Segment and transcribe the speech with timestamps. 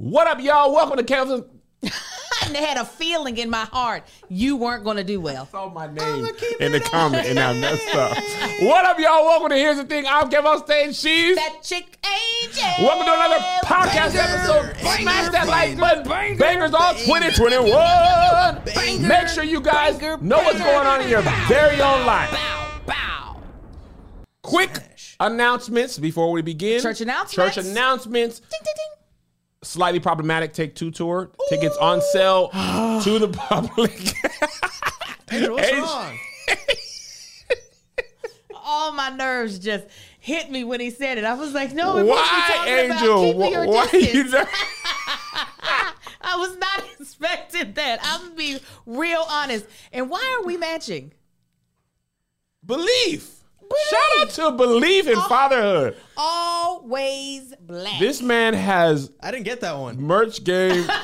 [0.00, 0.72] What up, y'all?
[0.72, 1.44] Welcome to Kevin.
[1.84, 5.44] I had a feeling in my heart you weren't going to do well.
[5.44, 6.26] Saw my name
[6.58, 8.16] in the comment and I messed up.
[8.62, 9.26] What up, y'all?
[9.26, 10.06] Welcome to Here's the Thing.
[10.06, 10.96] I'm Kevin on stage.
[10.96, 11.36] She's.
[11.36, 12.64] That chick angel.
[12.78, 14.74] Welcome to another podcast episode.
[14.78, 16.38] Smash that like button.
[16.38, 19.06] Bangers all 2021.
[19.06, 22.30] Make sure you guys know what's going on in your very own life.
[22.30, 23.36] Bow, bow.
[24.40, 24.78] Quick
[25.20, 26.80] announcements before we begin.
[26.80, 27.54] Church announcements.
[27.54, 28.40] Church announcements.
[28.40, 28.89] Ding, ding, ding.
[29.62, 30.54] Slightly problematic.
[30.54, 32.48] Take two tour tickets on sale
[33.04, 33.92] to the public.
[35.30, 36.18] Angel, what's Angel- wrong?
[38.54, 39.84] All my nerves just
[40.18, 41.24] hit me when he said it.
[41.24, 43.30] I was like, no, it Why, talking Angel?
[43.30, 44.14] About keeping Why distance.
[44.14, 44.48] you there?
[46.22, 47.98] I was not expecting that.
[48.02, 49.66] I'm gonna be real honest.
[49.92, 51.12] And why are we matching?
[52.64, 53.39] Belief.
[53.88, 55.96] Shout out to Believe in fatherhood.
[56.16, 57.98] Always black.
[58.00, 60.00] This man has I didn't get that one.
[60.00, 60.88] merch game.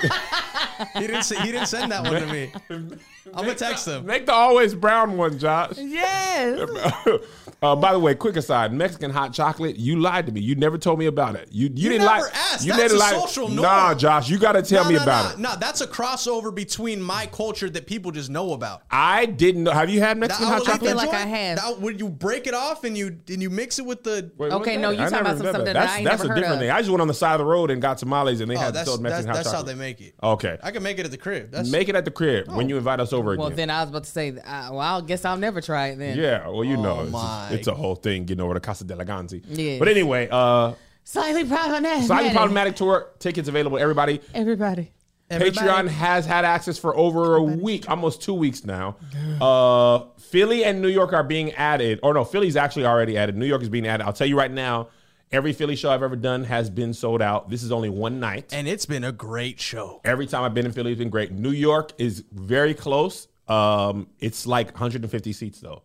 [0.92, 1.22] He didn't.
[1.22, 2.52] Say, he didn't send that one to me.
[2.68, 2.98] I'm
[3.32, 4.04] gonna text him.
[4.04, 5.78] Make the always brown one, Josh.
[5.78, 6.68] yes.
[7.62, 9.76] uh, by the way, quick aside: Mexican hot chocolate.
[9.76, 10.40] You lied to me.
[10.40, 11.48] You never told me about it.
[11.50, 12.30] You you, didn't never lie.
[12.34, 12.64] asked.
[12.64, 13.12] You That's didn't a lie.
[13.12, 13.62] social norm.
[13.62, 15.52] Nah, Josh, you got to tell no, me no, about no, it.
[15.54, 18.82] No, that's a crossover between my culture that people just know about.
[18.90, 19.72] I didn't know.
[19.72, 20.88] Have you had Mexican That- hot would chocolate?
[20.90, 21.56] feel like I have.
[21.58, 24.30] That, when you break it off and you and you mix it with the.
[24.36, 26.24] Wait, Okay, no, you I talking about did something that that's, I ain't That's never
[26.24, 26.60] a heard different of.
[26.60, 26.70] thing.
[26.70, 28.60] I just went on the side of the road and got tamales, and they Oh,
[28.60, 29.76] had that's sold that's, Mexican that's hot how chocolate.
[29.76, 30.14] they make it.
[30.22, 31.54] Okay, I can make it at the crib.
[31.66, 33.40] Make it at the crib when you invite us over again.
[33.40, 35.98] Well, then I was about to say, uh, well, I guess I'll never try it
[35.98, 36.18] then.
[36.18, 37.04] Yeah, well, you know,
[37.50, 39.42] it's, it's a whole thing getting over to Casa de la Ganzi.
[39.48, 39.78] Yes.
[39.78, 42.04] But anyway, uh, Slightly problematic.
[42.06, 43.78] slightly problematic tour tickets available.
[43.78, 44.92] Everybody, Everybody.
[45.28, 48.96] Everybody- Patreon has had access for over a week, almost two weeks now.
[49.40, 53.36] Uh, Philly and New York are being added, or no, Philly's actually already added.
[53.36, 54.04] New York is being added.
[54.04, 54.88] I'll tell you right now,
[55.32, 57.50] every Philly show I've ever done has been sold out.
[57.50, 58.52] This is only one night.
[58.52, 60.00] and it's been a great show.
[60.04, 61.32] Every time I've been in Philly, it's been great.
[61.32, 63.26] New York is very close.
[63.48, 65.82] Um, it's like 150 seats though,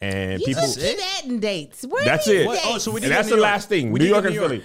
[0.00, 0.62] and You people.
[0.62, 1.84] just keep adding dates.
[1.86, 2.46] Where That's are it.
[2.46, 2.60] What?
[2.64, 3.90] Oh, so we need And that's the to last thing.
[3.92, 4.64] We New need to York and to New Philly.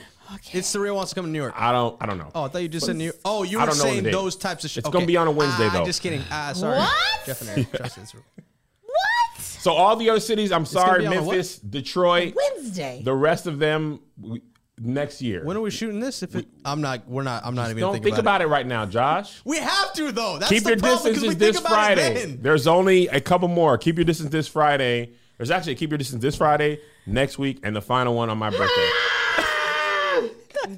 [0.53, 1.53] It's the real wants to come to New York.
[1.58, 1.98] I don't.
[2.02, 2.30] I don't know.
[2.36, 3.18] Oh, I thought you just said New York.
[3.26, 4.84] Oh, you I were don't know saying the date- those types of shit.
[4.86, 5.86] It's gonna be on a Wednesday, ah, though.
[5.86, 6.22] Just kidding.
[6.30, 6.78] Ah, sorry.
[6.78, 7.26] What?
[7.26, 9.42] Jeff and Eric, trust it's- What?
[9.42, 11.32] So all the other cities, I'm gonna sorry, be on a what?
[11.32, 13.02] Memphis, Detroit, Wednesday.
[13.03, 14.42] the rest of them we,
[14.80, 15.44] next year.
[15.44, 16.22] When are we shooting this?
[16.22, 17.44] If it, I'm not, we're not.
[17.46, 17.82] I'm not even.
[17.82, 19.42] don't thinking think about it right now, Josh.
[19.46, 20.38] We have to though.
[20.38, 22.14] That's Keep the your problem, 'cause distance we is think this about it Friday.
[22.14, 22.40] then.
[22.44, 23.78] There's only a couple more.
[23.80, 25.14] Keep your distance this Friday.
[25.40, 28.38] There's actually a keep your distance this Friday, next week, and the final one on
[28.38, 28.90] my birthday.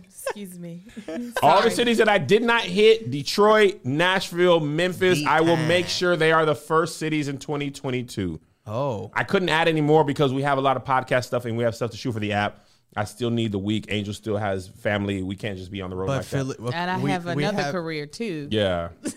[0.06, 0.84] Excuse me.
[1.42, 6.16] All the cities that I did not hit Detroit, Nashville, Memphis I will make sure
[6.16, 8.40] they are the first cities in 2022.
[8.68, 11.58] Oh, I couldn't add any more because we have a lot of podcast stuff and
[11.58, 12.64] we have stuff to shoot for the app.
[12.96, 13.86] I still need the week.
[13.90, 15.24] Angel still has family.
[15.24, 16.56] We can't just be on the road but like Philly.
[16.60, 16.74] that.
[16.74, 18.48] And I we- have another have- career too.
[18.52, 18.90] Yeah.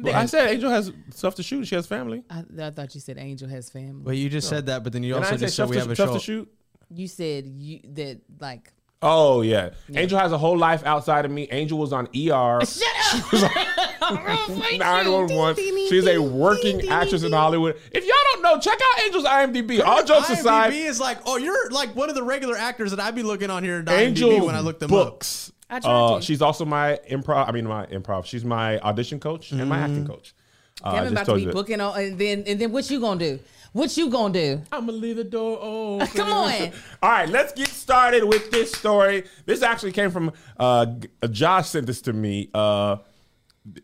[0.00, 1.64] Well, I said Angel has stuff to shoot.
[1.68, 2.24] She has family.
[2.28, 4.02] I, I thought you said Angel has family.
[4.02, 5.76] Well, you just said that, but then you And also didn't just said stuff, we
[5.76, 6.14] have a stuff show.
[6.14, 6.52] to shoot.
[6.92, 8.72] You said you that like.
[9.00, 9.70] Oh yeah.
[9.94, 11.46] Angel has a whole life outside of me.
[11.50, 12.60] Angel was on ER.
[12.64, 14.48] Shut up.
[14.48, 15.64] 911.
[15.88, 17.76] She's a working actress in Hollywood.
[17.92, 19.84] If y'all don't know, check out Angel's IMDb.
[19.84, 22.98] All jokes IMDb aside, is like, oh, you're like one of the regular actors that
[23.00, 23.84] I'd be looking on here.
[23.86, 25.06] at Angel IMDb when I look them up.
[25.06, 25.52] books.
[25.70, 27.48] I Uh, she's also my improv.
[27.48, 28.24] I mean, my improv.
[28.24, 30.34] She's my audition coach and my acting coach.
[30.82, 32.88] Uh, I Kevin just about to be you booking on, and then and then what
[32.90, 33.38] you gonna do?
[33.72, 34.62] What you gonna do?
[34.72, 36.06] I'm gonna leave the door open.
[36.14, 36.52] Come on.
[37.02, 39.24] All right, let's get started with this story.
[39.46, 40.86] This actually came from uh,
[41.22, 42.50] uh, Josh sent this to me.
[42.54, 42.96] Uh,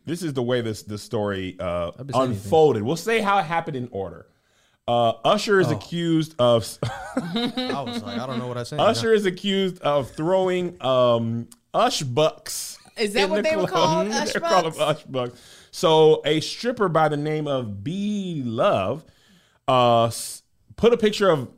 [0.06, 2.82] this is the way this the story uh, unfolded.
[2.82, 4.26] We'll say how it happened in order.
[4.88, 5.60] Uh, Usher Oh.
[5.60, 6.66] is accused of
[7.16, 8.80] I was like, I don't know what I said.
[8.80, 12.78] Usher is accused of throwing um, Ush bucks.
[12.96, 14.06] Is that what the they were club.
[14.06, 14.08] called?
[14.08, 14.76] Ush They're called bucks?
[14.78, 15.40] them Ush bucks.
[15.70, 19.04] So a stripper by the name of B Love
[19.68, 20.10] uh,
[20.76, 21.48] put a picture of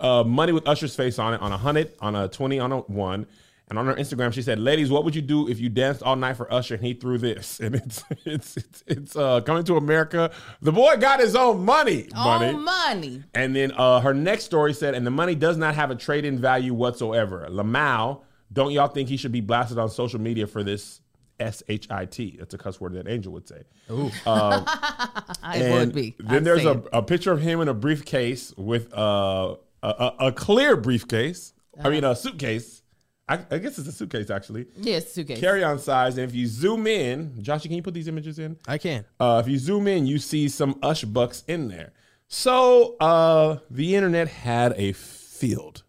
[0.00, 2.78] uh, money with Usher's face on it on a hundred, on a twenty, on a
[2.78, 3.26] one.
[3.68, 6.16] And on her Instagram, she said, "Ladies, what would you do if you danced all
[6.16, 9.76] night for Usher and he threw this?" And it's it's it's, it's uh, coming to
[9.76, 10.30] America.
[10.60, 12.48] The boy got his own money, money.
[12.48, 13.22] Oh, money.
[13.32, 16.24] And then uh, her next story said, and the money does not have a trade
[16.24, 17.46] in value whatsoever.
[17.50, 18.20] Lamau,
[18.52, 21.00] don't y'all think he should be blasted on social media for this
[21.42, 22.36] S H I T?
[22.38, 23.62] That's a cuss word that Angel would say.
[24.26, 26.14] I And would be.
[26.18, 30.14] Then I'd there's a, a picture of him in a briefcase with uh, a, a,
[30.28, 31.52] a clear briefcase.
[31.82, 32.82] I mean, a suitcase.
[33.28, 34.66] I, I guess it's a suitcase, actually.
[34.76, 35.38] yes suitcase.
[35.38, 36.18] Carry on size.
[36.18, 38.56] And if you zoom in, Josh, can you put these images in?
[38.66, 39.04] I can.
[39.20, 41.92] Uh, if you zoom in, you see some Ush bucks in there.
[42.28, 45.82] So uh, the internet had a field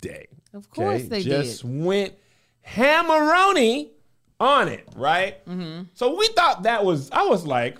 [0.00, 0.26] day.
[0.54, 1.84] Of course they Just did.
[1.84, 2.14] went
[2.66, 3.90] hammeroni
[4.40, 5.44] on it, right?
[5.46, 5.82] Mm-hmm.
[5.94, 7.10] So we thought that was.
[7.10, 7.78] I was like,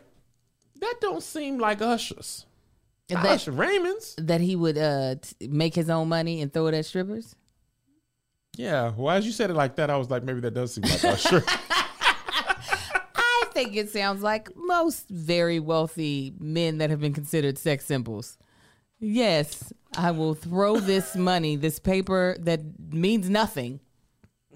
[0.81, 2.44] that don't seem like Usher's.
[3.08, 4.14] That- Usher Raymond's.
[4.19, 7.34] That he would uh t- make his own money and throw it at strippers.
[8.56, 8.93] Yeah.
[8.96, 11.05] Well, as you said it like that, I was like, maybe that does seem like
[11.05, 11.44] Usher.
[13.14, 18.37] I think it sounds like most very wealthy men that have been considered sex symbols.
[19.00, 22.60] Yes, I will throw this money, this paper that
[22.93, 23.81] means nothing,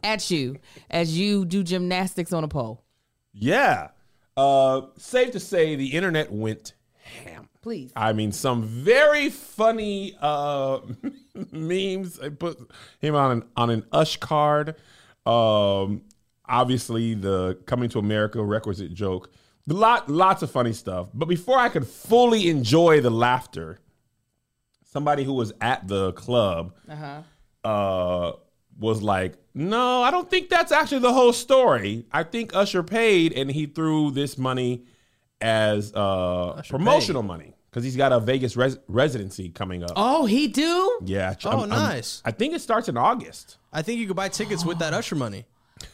[0.03, 0.57] at you
[0.91, 2.85] as you do gymnastics on a pole.
[3.33, 3.89] yeah.
[4.35, 6.73] Uh, safe to say, the internet went
[7.03, 7.51] ham.
[7.61, 7.93] Please.
[7.95, 10.81] I mean, some very funny uh,
[11.53, 12.19] memes.
[12.19, 12.59] I put
[12.99, 14.75] him on an on an Ush card.
[15.27, 16.03] Um,
[16.49, 19.31] obviously, the coming to America requisite joke.
[19.67, 21.09] Lot lots of funny stuff.
[21.13, 23.79] But before I could fully enjoy the laughter,
[24.85, 26.75] somebody who was at the club
[27.65, 28.33] uh,
[28.83, 32.05] was like, "No, I don't think that's actually the whole story.
[32.13, 34.85] I think Usher paid, and he threw this money
[35.41, 39.93] as uh, promotional money because he's got a Vegas res- residency coming up.
[39.97, 40.99] Oh, he do?
[41.05, 41.35] Yeah.
[41.45, 42.21] Oh, I'm- I'm- nice.
[42.25, 43.57] I think it starts in August.
[43.73, 45.47] I think you could buy tickets with that Usher money.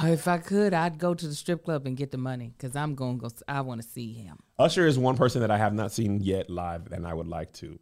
[0.00, 2.76] Oh, if I could, I'd go to the strip club and get the money because
[2.76, 3.34] I'm going to go.
[3.48, 4.36] I want to see him.
[4.58, 7.54] Usher is one person that I have not seen yet live, and I would like
[7.54, 7.78] to.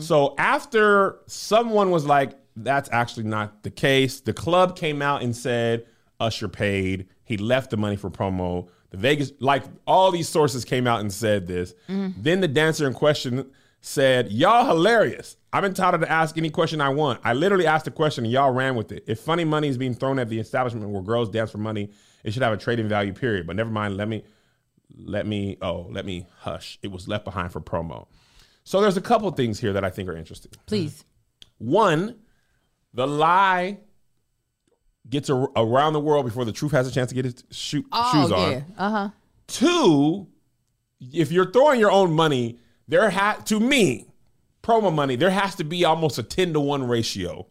[0.00, 2.32] So after someone was like,
[2.62, 5.86] "That's actually not the case," the club came out and said
[6.20, 7.06] Usher paid.
[7.24, 8.68] He left the money for promo.
[8.90, 11.74] The Vegas, like all these sources came out and said this.
[11.88, 12.22] Mm-hmm.
[12.22, 13.50] Then the dancer in question
[13.80, 15.36] said, "Y'all hilarious.
[15.52, 17.20] I'm entitled to ask any question I want.
[17.24, 19.04] I literally asked a question and y'all ran with it.
[19.06, 21.90] If funny money is being thrown at the establishment where girls dance for money,
[22.22, 23.12] it should have a trading value.
[23.12, 23.46] Period.
[23.46, 23.96] But never mind.
[23.96, 24.24] Let me."
[24.96, 28.06] let me oh let me hush it was left behind for promo
[28.64, 31.04] so there's a couple things here that i think are interesting Please.
[31.58, 32.16] one
[32.94, 33.78] the lie
[35.08, 37.84] gets a, around the world before the truth has a chance to get its shoe,
[37.92, 38.52] Oh, shoes on.
[38.52, 38.60] yeah.
[38.76, 39.08] Uh huh.
[39.46, 40.26] two
[41.00, 42.58] if you're throwing your own money
[42.88, 44.06] there had to me
[44.62, 47.46] promo money there has to be almost a 10 to 1 ratio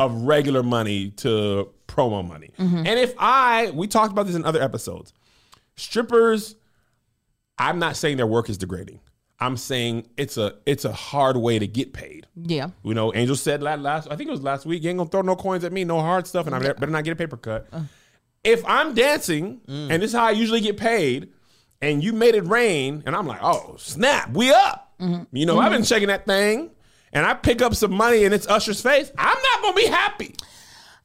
[0.00, 2.50] of regular money to promo money.
[2.58, 5.12] And if i we talked about this in other episodes
[5.76, 6.56] strippers
[7.56, 9.00] i'm not saying their work is degrading
[9.40, 12.68] i'm saying it's a it's a hard way to get paid Yeah.
[12.82, 15.10] you know, Angel said la- last, I think it was last week, you ain't gonna
[15.10, 17.36] throw no coins at me, no hard stuff, and I better not get a paper
[17.36, 17.68] cut.
[18.44, 19.90] If I'm dancing, mm.
[19.90, 21.32] and this is how I usually get paid,
[21.82, 24.92] and you made it rain, and I'm like, oh, snap, we up.
[25.00, 25.36] Mm-hmm.
[25.36, 25.88] You know, I've been mm-hmm.
[25.88, 26.70] checking that thing,
[27.12, 29.10] and I pick up some money, and it's Usher's face.
[29.18, 30.34] I'm not gonna be happy.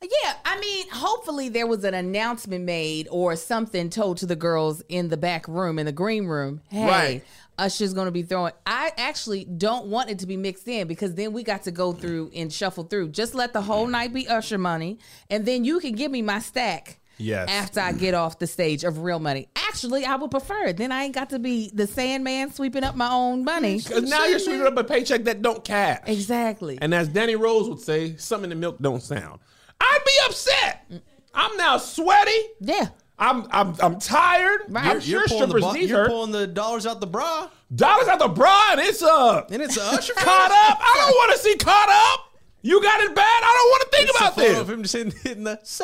[0.01, 4.81] Yeah, I mean, hopefully there was an announcement made or something told to the girls
[4.89, 6.62] in the back room, in the green room.
[6.69, 7.24] Hey, Right.
[7.57, 8.53] Usher's going to be throwing.
[8.65, 11.94] I actually don't want it to be mixed in because then we got to go
[11.94, 13.09] through and shuffle through.
[13.09, 16.39] Just let the whole night be Usher money, and then you can give me my
[16.39, 17.00] stack.
[17.19, 17.47] Yes.
[17.47, 19.47] After I get off the stage of real money.
[19.55, 20.77] Actually, I would prefer it.
[20.77, 23.77] Then I ain't got to be the Sandman sweeping up my own money.
[23.77, 26.01] Because now you're sweeping up a paycheck that don't cash.
[26.07, 26.79] Exactly.
[26.81, 29.39] And as Danny Rose would say, something in the milk don't sound.
[29.79, 30.91] I'd be upset.
[31.35, 32.31] I'm now sweaty.
[32.59, 32.88] yeah.
[33.23, 34.61] I'm I'm I'm tired.
[34.69, 34.85] Right.
[34.85, 36.07] I'm You're- sure pulling the, strippers bu- need you're her.
[36.07, 39.77] pulling the dollars out the bra, Dollars out the bra and it's uh and it's
[39.77, 40.77] a Usher caught up.
[40.81, 42.29] I don't want to see caught up.
[42.65, 43.23] You got it bad.
[43.43, 44.57] I don't want to think It's about photo this.
[44.59, 45.83] of him just hitting, hitting the so.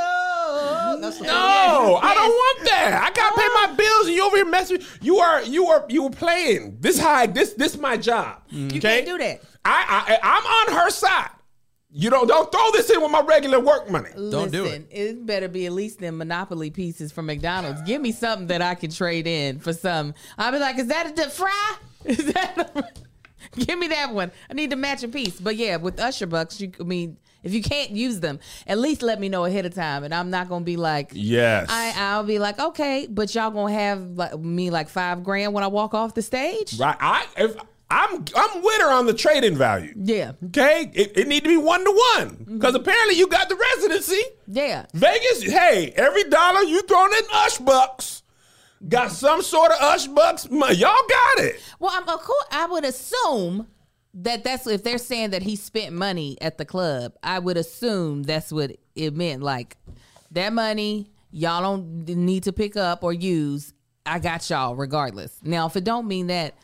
[1.01, 3.01] That's the No, I don't want that.
[3.03, 4.79] I gotta pay my bills, and you over here messing.
[5.01, 6.77] You are, you are, you were playing.
[6.79, 7.25] This high.
[7.25, 8.43] This, this my job.
[8.49, 9.41] You can't do that.
[9.65, 10.45] I, I, I'm
[10.77, 11.31] on her side.
[11.91, 14.11] You don't, don't throw this in with my regular work money.
[14.15, 14.87] Don't do it.
[14.91, 17.81] it better be at least them Monopoly pieces from McDonald's.
[17.81, 20.13] Give me something that I can trade in for some.
[20.37, 21.75] I'll be like, is that a dip fry?
[22.05, 22.83] Is that a,
[23.59, 24.31] Give me that one.
[24.49, 25.39] I need to match a piece.
[25.39, 29.01] But yeah, with Usher bucks, you I mean, if you can't use them, at least
[29.01, 31.67] let me know ahead of time, and I'm not gonna be like, Yes.
[31.69, 35.63] I, I'll be like, okay, but y'all gonna have like, me like five grand when
[35.63, 36.79] I walk off the stage?
[36.79, 36.97] right.
[36.99, 37.55] I, if
[37.91, 39.93] I'm, I'm with her on the trading value.
[39.97, 43.55] Yeah, Okay, it, it need to be one to one because apparently you got the
[43.55, 44.21] residency.
[44.47, 44.85] yeah.
[44.93, 48.21] Vegas, hey, every dollar you throwing in Ush bucks
[48.87, 50.47] got some sort of Ush bucks.
[50.49, 51.59] Y'all got it.
[51.79, 53.67] Well, I'm, of course, I would assume
[54.13, 57.13] that that's if they're saying that he spent money at the club.
[57.23, 59.41] I would assume that's what it meant.
[59.41, 59.77] Like
[60.31, 63.73] that money, y'all don't need to pick up or use.
[64.05, 65.39] I got y'all regardless.
[65.43, 66.55] Now, if it don't mean that,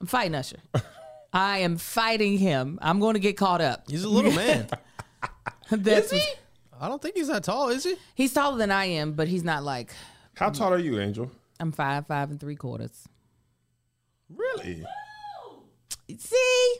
[0.00, 0.58] I'm fighting Usher.
[1.32, 2.78] I am fighting him.
[2.82, 3.84] I'm going to get caught up.
[3.88, 4.68] He's a little man.
[5.70, 6.32] That's Is he?
[6.80, 7.96] I don't think he's that tall, is he?
[8.14, 9.92] He's taller than I am, but he's not like
[10.34, 11.30] How tall are you, Angel?
[11.58, 13.08] I'm five, five and three quarters.
[14.28, 14.84] Really?
[16.18, 16.74] See,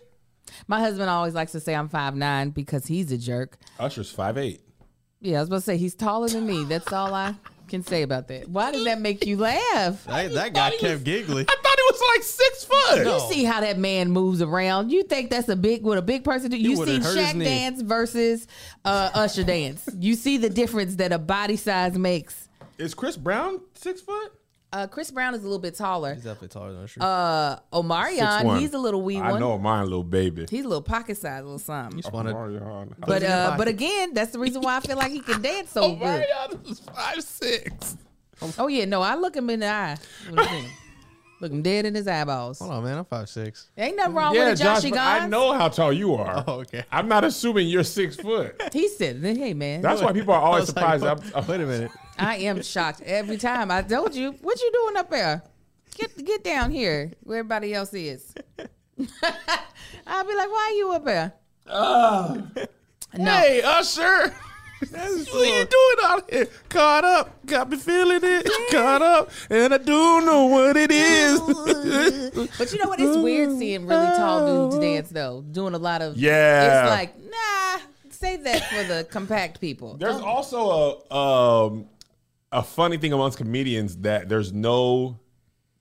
[0.66, 3.56] my husband always likes to say I'm five nine because he's a jerk.
[3.78, 4.61] Usher's five eight.
[5.20, 6.64] Yeah, I was about to say he's taller than me.
[6.64, 7.35] That's all I.
[7.68, 8.49] can say about that?
[8.49, 10.04] Why does that make you laugh?
[10.04, 11.46] That, that guy he kept was-
[11.88, 11.99] giggly.
[11.99, 13.05] I thought it was like six foot.
[13.05, 13.14] No.
[13.28, 14.90] You see how that man moves around.
[14.90, 16.57] You think that's a big what a big person do?
[16.57, 17.45] You would've see hurt his Shaq knee.
[17.45, 18.47] dance versus
[18.85, 19.88] uh, Usher dance.
[19.99, 22.49] You see the difference that a body size makes.
[22.78, 24.33] Is Chris Brown six foot?
[24.73, 26.12] Uh, Chris Brown is a little bit taller.
[26.12, 27.00] He's definitely taller than Usher.
[27.00, 28.59] Uh, Omarion, 6'1".
[28.59, 29.40] he's a little wee I one.
[29.40, 30.45] know mine, little baby.
[30.50, 31.99] He's a little pocket size, a little something.
[32.02, 32.93] Just wanted- Omarion.
[32.99, 33.59] But in your uh, pocket.
[33.59, 36.00] but again, that's the reason why I feel like he can dance so good.
[36.02, 37.97] Omarion is five six.
[38.59, 39.97] Oh yeah, no, I look him in the eye.
[40.28, 40.71] when I see him.
[41.40, 42.59] Look him dead in his eyeballs.
[42.61, 42.97] Hold on, man.
[42.99, 43.69] I'm five six.
[43.76, 46.43] Ain't nothing wrong Yeah, with it, Josh, Joshy but I know how tall you are.
[46.49, 46.85] Oh, okay.
[46.90, 48.61] I'm not assuming you're six foot.
[48.73, 51.25] He said, "Hey man, That's why people are always was like, surprised.
[51.25, 51.90] wait- I'm- wait a minute.
[52.19, 53.71] I am shocked every time.
[53.71, 55.43] I told you, what you doing up there?
[55.97, 58.35] Get get down here where everybody else is.
[60.07, 61.33] I'll be like, why are you up there?
[61.69, 62.37] Ah.
[63.16, 63.31] No.
[63.31, 64.33] Hey, Usher.
[64.80, 66.47] What are you doing out here?
[66.68, 67.47] Caught up.
[67.47, 68.71] Got me feeling it.
[68.71, 69.30] Caught up.
[69.50, 71.40] And I do know what it is.
[72.59, 73.00] But you know what?
[73.00, 76.16] It's weird seeing really tall dudes dance though, doing a lot of.
[76.16, 76.83] Yeah.
[76.83, 77.80] It's like, nah,
[78.11, 79.97] Say that for the compact people.
[79.99, 81.87] There's Don't- also a um,
[82.52, 85.18] a funny thing amongst comedians that there's no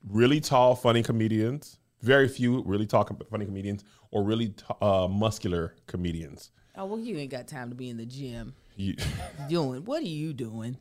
[0.10, 1.78] really tall funny comedians.
[2.02, 6.52] Very few really tall funny comedians or really t- uh, muscular comedians.
[6.76, 8.96] oh well, you ain't got time to be in the gym You,
[9.50, 9.86] doing.
[9.86, 10.78] What are you doing?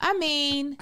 [0.00, 0.76] I mean,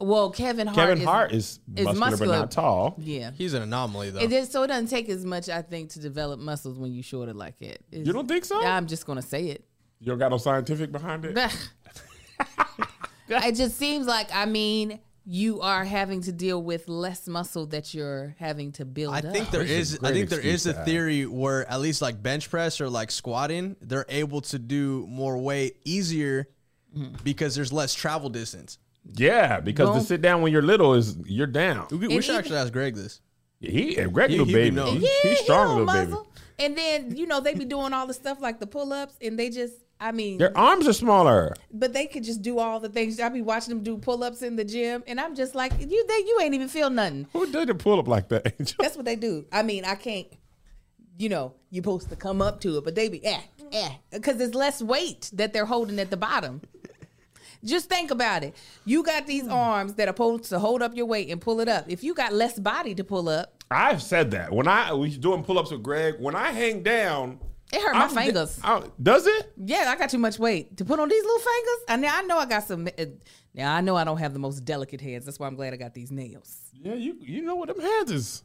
[0.00, 0.76] well, Kevin Hart.
[0.76, 2.32] Kevin is, Hart is, is muscular, muscular.
[2.32, 2.94] but not tall.
[2.98, 3.30] Yeah.
[3.36, 4.20] He's an anomaly though.
[4.20, 7.02] It is, so it doesn't take as much, I think, to develop muscles when you
[7.02, 7.84] shorter like it.
[7.90, 8.60] It's- You don't think so?
[8.64, 9.64] I'm just gonna say it.
[10.00, 11.38] You don't got no scientific behind it.
[13.28, 17.94] it just seems like, I mean, you are having to deal with less muscle that
[17.94, 19.32] you're having to build I up.
[19.32, 19.94] think there This is is.
[19.94, 20.84] a I great think there excuse is a have.
[20.86, 25.38] theory where at least like bench press or like squatting, they're able to do more
[25.38, 26.48] weight easier
[26.96, 27.16] Mm-hmm.
[27.24, 28.76] because there's less travel distance.
[29.14, 31.86] Yeah, because Well- to sit down when you're little is you're down.
[31.90, 33.22] We, we should even- actually ask Greg this.
[33.60, 34.76] He and Greg He- little he be baby.
[34.76, 35.00] knowing.
[35.00, 36.28] He's, yeah, he's strong don't little baby.
[36.58, 39.38] And then, you know, they be doing all the stuff like the pull ups and
[39.38, 39.72] they just,
[40.02, 41.54] I mean, Their arms are smaller.
[41.72, 43.20] but they could just do all the things.
[43.20, 46.06] I be watching them do pull ups in the gym and I'm just like, you,
[46.06, 47.28] they, you ain't even feel nothing.
[47.32, 48.52] Who did a pull up like that?
[48.58, 48.76] Angel?
[48.80, 49.46] That's what they do.
[49.52, 50.26] I mean, I can't.
[51.18, 53.40] You know, you're supposed to come up to it, but they be eh
[53.72, 56.62] eh because there's less weight that they're holding at the bottom.
[57.64, 58.56] Just think about it.
[58.84, 61.68] You got these arms that are supposed to hold up your weight and pull it
[61.68, 61.84] up.
[61.86, 65.44] If you got less body to pull up, I've said that when I was doing
[65.44, 66.16] pull ups with Greg.
[66.18, 67.38] When I hang down,
[67.72, 68.60] it hurt my I'm- fingers.
[68.62, 69.52] I- does it?
[69.56, 71.84] Yeah, I got too much weight to put on these little fingers.
[71.88, 72.86] And now I know I got some.
[72.86, 73.04] uh,
[73.54, 75.24] Now I know I don't have the most delicate hands.
[75.26, 76.56] That's why I'm glad I got these nails.
[76.80, 78.42] Yeah, you you know what them hands is.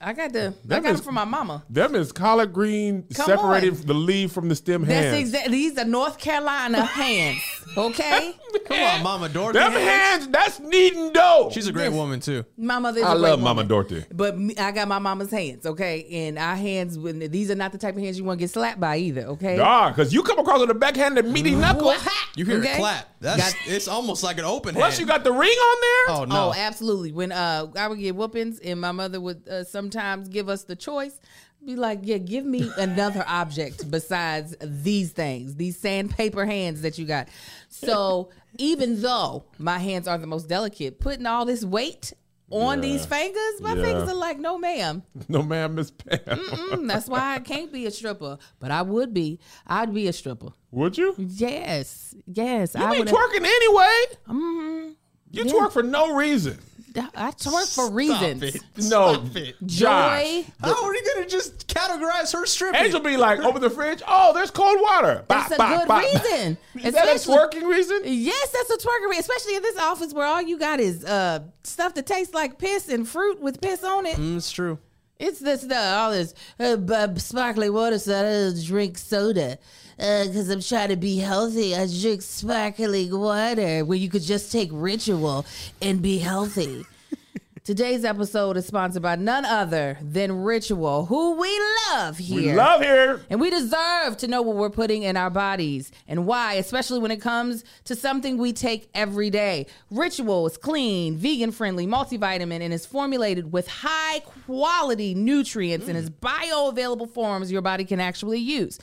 [0.00, 0.54] I got the.
[0.70, 1.64] I got is- them from my mama.
[1.70, 3.86] Them is collard green Come separated on.
[3.86, 5.18] the leaf from the stem That's hands.
[5.20, 5.52] exactly.
[5.52, 7.40] These are North Carolina hands.
[7.76, 8.34] Okay.
[8.66, 9.58] Come on, Mama Dorothy.
[9.58, 11.50] Them hands, that's kneading dough.
[11.52, 12.44] She's a great woman too.
[12.56, 13.68] My mother is I a great love Mama woman.
[13.68, 14.04] Dorothy.
[14.12, 16.06] But me, I got my mama's hands, okay?
[16.28, 18.50] And our hands, when these are not the type of hands you want to get
[18.50, 19.58] slapped by either, okay?
[19.58, 21.86] Ah, because you come across with a backhanded meaty knuckle.
[21.86, 22.30] Wha-ha!
[22.36, 22.68] You hear Okay?
[22.74, 23.08] her clap.
[23.20, 24.82] That's Got- it's almost like an open hand.
[24.82, 25.00] Plus, hand.
[25.00, 26.16] you got the ring on there.
[26.16, 26.48] oh no.
[26.50, 27.10] Oh, absolutely.
[27.12, 30.76] When uh, I would get whoopings, and my mother would uh, sometimes give us the
[30.76, 31.20] choice,
[31.64, 37.06] be like, "Yeah, give me another object besides these things, these sandpaper hands that you
[37.06, 37.28] got."
[37.68, 42.12] So even though my hands are the most delicate, putting all this weight
[42.50, 42.88] on Yeah.
[42.88, 43.82] these fingers, my Yeah.
[43.84, 46.18] fingers are like, "No, ma'am." No, man, Miss Pam.
[46.18, 49.38] Mm, that's why I can't be a stripper, but I would be.
[49.66, 50.50] I'd be a stripper.
[50.70, 51.14] Would you?
[51.18, 52.74] Yes, yes.
[52.74, 53.08] You I be would.
[53.08, 54.02] twerking anyway.
[54.28, 54.90] Mm-hmm.
[55.32, 56.58] You twerk for no reason.
[56.96, 58.42] I twerk for reasons.
[58.42, 58.62] it.
[58.76, 59.56] No, Stop it.
[59.66, 60.22] Josh.
[60.22, 60.44] Joy.
[60.60, 62.80] How are you gonna just categorize her stripping?
[62.82, 64.02] Angel be like, open the fridge.
[64.06, 65.24] Oh, there's cold water.
[65.28, 66.02] That's a bop, good bop.
[66.02, 66.56] reason.
[66.82, 68.02] Is that a twerking reason?
[68.04, 71.40] Yes, that's a twerker, reason, especially in this office where all you got is uh
[71.64, 74.16] stuff that tastes like piss and fruit with piss on it.
[74.16, 74.78] Mm, it's true.
[75.18, 79.58] It's this stuff, all this uh, b- sparkling water, so I don't drink soda.
[79.98, 84.50] Uh, because I'm trying to be healthy, I drink sparkling water where you could just
[84.50, 85.46] take ritual
[85.80, 86.84] and be healthy.
[87.64, 92.52] Today's episode is sponsored by none other than Ritual, who we love here.
[92.52, 93.22] We love here.
[93.30, 97.10] And we deserve to know what we're putting in our bodies and why, especially when
[97.10, 99.66] it comes to something we take every day.
[99.90, 106.10] Ritual is clean, vegan friendly, multivitamin, and is formulated with high quality nutrients in its
[106.10, 106.18] mm.
[106.20, 108.78] bioavailable forms your body can actually use.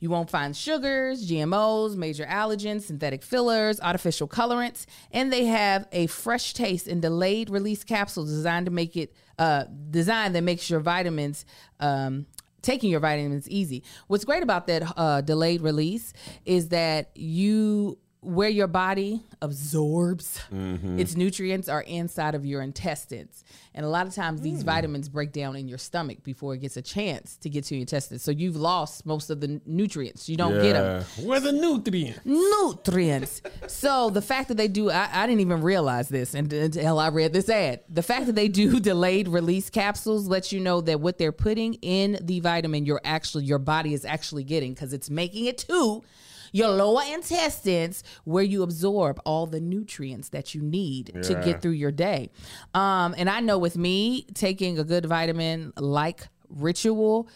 [0.00, 6.06] You won't find sugars, GMOs, major allergens, synthetic fillers, artificial colorants, and they have a
[6.06, 10.80] fresh taste and delayed release capsules designed to make it uh, designed that makes your
[10.80, 11.44] vitamins
[11.80, 12.26] um,
[12.62, 13.82] taking your vitamins easy.
[14.06, 16.12] What's great about that uh, delayed release
[16.44, 20.98] is that you where your body absorbs Mm-hmm.
[20.98, 23.44] its nutrients are inside of your intestines.
[23.74, 24.44] And a lot of times Mm.
[24.44, 27.74] these vitamins break down in your stomach before it gets a chance to get to
[27.76, 28.22] your intestines.
[28.22, 30.28] So you've lost most of the n- nutrients.
[30.28, 31.04] You don't get them.
[31.24, 32.20] Where the nutrients?
[32.26, 33.42] Nutrients.
[33.68, 37.08] so the fact that they do, I, I didn't even realize this and- until I
[37.08, 37.80] read this ad.
[37.88, 41.74] The fact that they do delayed release capsules lets you know that what they're putting
[41.74, 46.02] in the vitamin, your actually your body is actually getting because it's making it to
[46.52, 51.72] your lower intestines where you absorb all the nutrients that you need to get through
[51.72, 52.30] your day.
[52.74, 57.28] Um, and I know with me taking a good vitamin like Ritual,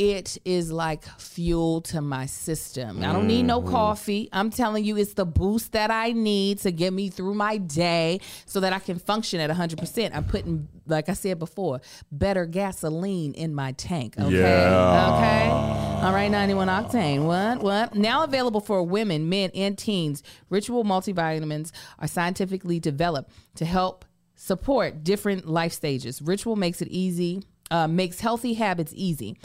[0.00, 3.04] it is like fuel to my system.
[3.04, 4.30] I don't need no coffee.
[4.32, 8.20] I'm telling you, it's the boost that I need to get me through my day
[8.46, 10.10] so that I can function at 100%.
[10.14, 14.14] I'm putting, like I said before, better gasoline in my tank.
[14.18, 14.38] Okay.
[14.38, 15.16] Yeah.
[15.18, 16.06] Okay.
[16.06, 17.26] All right, 91 octane.
[17.26, 17.62] What?
[17.62, 17.94] What?
[17.94, 25.04] Now available for women, men, and teens, Ritual multivitamins are scientifically developed to help support
[25.04, 26.22] different life stages.
[26.22, 29.36] Ritual makes it easy, uh, makes healthy habits easy.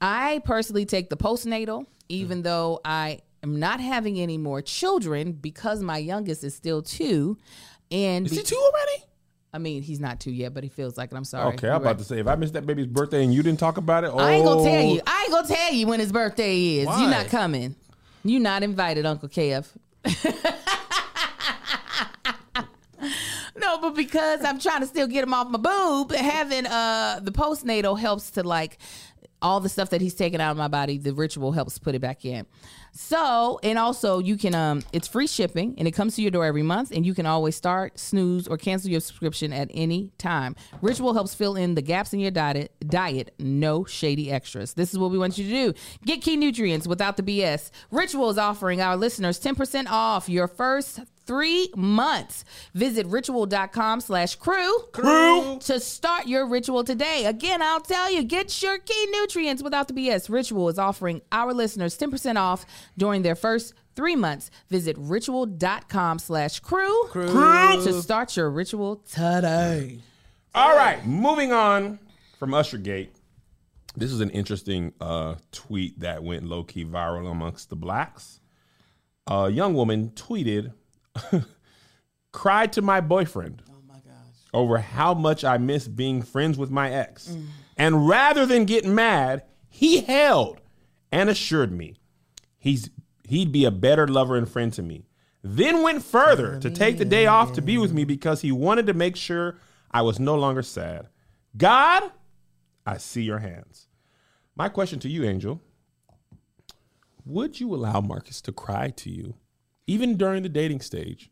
[0.00, 5.82] I personally take the postnatal, even though I am not having any more children because
[5.82, 7.36] my youngest is still two.
[7.90, 9.04] And Is be- he two already?
[9.52, 11.16] I mean, he's not two yet, but he feels like it.
[11.16, 11.54] I'm sorry.
[11.54, 11.98] Okay, You're I'm about right.
[11.98, 14.18] to say if I missed that baby's birthday and you didn't talk about it, oh,
[14.18, 15.00] I ain't gonna tell you.
[15.06, 16.86] I ain't gonna tell you when his birthday is.
[16.86, 17.00] Why?
[17.00, 17.74] You're not coming.
[18.24, 19.66] You're not invited, Uncle Kev.
[23.56, 27.32] no, but because I'm trying to still get him off my boob, having uh the
[27.32, 28.78] postnatal helps to like
[29.40, 32.00] all the stuff that he's taken out of my body, the ritual helps put it
[32.00, 32.46] back in.
[32.92, 36.44] So, and also you can um it's free shipping and it comes to your door
[36.44, 40.56] every month and you can always start, snooze or cancel your subscription at any time.
[40.82, 44.74] Ritual helps fill in the gaps in your diet, diet, no shady extras.
[44.74, 45.78] This is what we want you to do.
[46.04, 47.70] Get key nutrients without the BS.
[47.90, 52.44] Ritual is offering our listeners 10% off your first three months.
[52.74, 55.58] Visit ritual.com slash crew Crew.
[55.60, 57.26] to start your ritual today.
[57.26, 60.28] Again, I'll tell you, get your key nutrients without the BS.
[60.28, 62.64] Ritual is offering our listeners 10% off
[62.96, 64.50] during their first three months.
[64.70, 67.28] Visit ritual.com slash crew Crew.
[67.84, 70.00] to start your ritual today.
[70.54, 71.98] All right, moving on
[72.38, 73.10] from Ushergate.
[73.96, 78.40] This is an interesting uh, tweet that went low key viral amongst the blacks.
[79.26, 80.72] A young woman tweeted,
[82.32, 87.28] cried to my boyfriend oh over how much I miss being friends with my ex.
[87.28, 87.46] Mm.
[87.76, 90.60] And rather than get mad, he held
[91.12, 91.96] and assured me
[92.58, 92.90] he's
[93.24, 95.06] he'd be a better lover and friend to me.
[95.42, 98.86] Then went further to take the day off to be with me because he wanted
[98.86, 99.56] to make sure
[99.90, 101.08] I was no longer sad.
[101.56, 102.10] God,
[102.84, 103.86] I see your hands.
[104.56, 105.60] My question to you, Angel,
[107.24, 109.34] would you allow Marcus to cry to you,
[109.88, 111.30] even during the dating stage,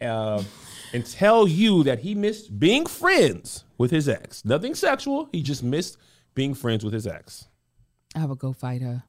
[0.00, 0.42] uh,
[0.92, 4.44] and tell you that he missed being friends with his ex?
[4.44, 5.28] Nothing sexual.
[5.32, 5.96] He just missed
[6.34, 7.48] being friends with his ex.
[8.14, 9.02] I would go fight her.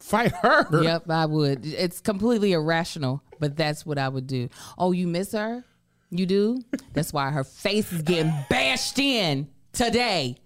[0.00, 0.82] Fight her.
[0.82, 1.66] Yep, I would.
[1.66, 4.48] It's completely irrational, but that's what I would do.
[4.78, 5.64] Oh, you miss her?
[6.10, 6.62] You do?
[6.92, 10.36] That's why her face is getting bashed in today.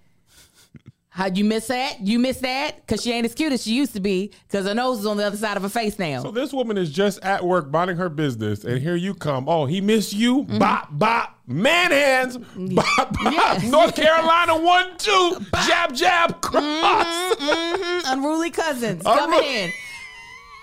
[1.21, 2.01] How'd you miss that?
[2.01, 2.77] You miss that?
[2.77, 5.19] Because she ain't as cute as she used to be because her nose is on
[5.19, 6.23] the other side of her face now.
[6.23, 9.47] So this woman is just at work minding her business, and here you come.
[9.47, 10.45] Oh, he missed you.
[10.45, 10.59] Mm-hmm.
[10.59, 11.39] Bop, bop.
[11.47, 12.39] Man hands.
[12.39, 12.75] Mm-hmm.
[12.75, 13.33] Bop, bop.
[13.35, 13.65] Yes.
[13.71, 15.37] North Carolina, one, two.
[15.67, 16.41] Jab, jab.
[16.41, 17.35] Cross.
[17.35, 19.71] Mhm, Unruly cousins coming in.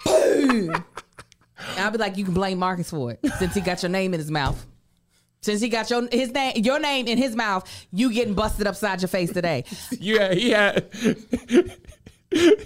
[0.05, 0.85] Boom.
[1.77, 4.19] I'll be like, you can blame Marcus for it since he got your name in
[4.19, 4.65] his mouth.
[5.47, 9.01] Since he got your his name your name in his mouth, you getting busted upside
[9.01, 9.63] your face today.
[9.97, 10.89] Yeah, he had.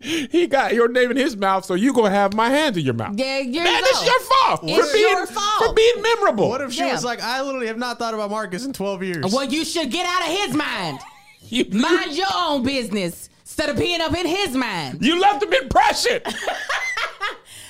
[0.00, 2.94] he got your name in his mouth, so you gonna have my hand in your
[2.94, 3.14] mouth.
[3.16, 4.04] Yeah, here Man, you it's go.
[4.06, 5.64] your fault It's for being your fault.
[5.68, 6.48] for being memorable.
[6.48, 6.92] What if she Yeah.
[6.92, 9.32] was like, I literally have not thought about Marcus in 12 years?
[9.32, 10.98] Well, you should get out of his mind.
[11.42, 15.04] you, Mind your own business instead of being up in his mind.
[15.04, 16.20] you left him in impression?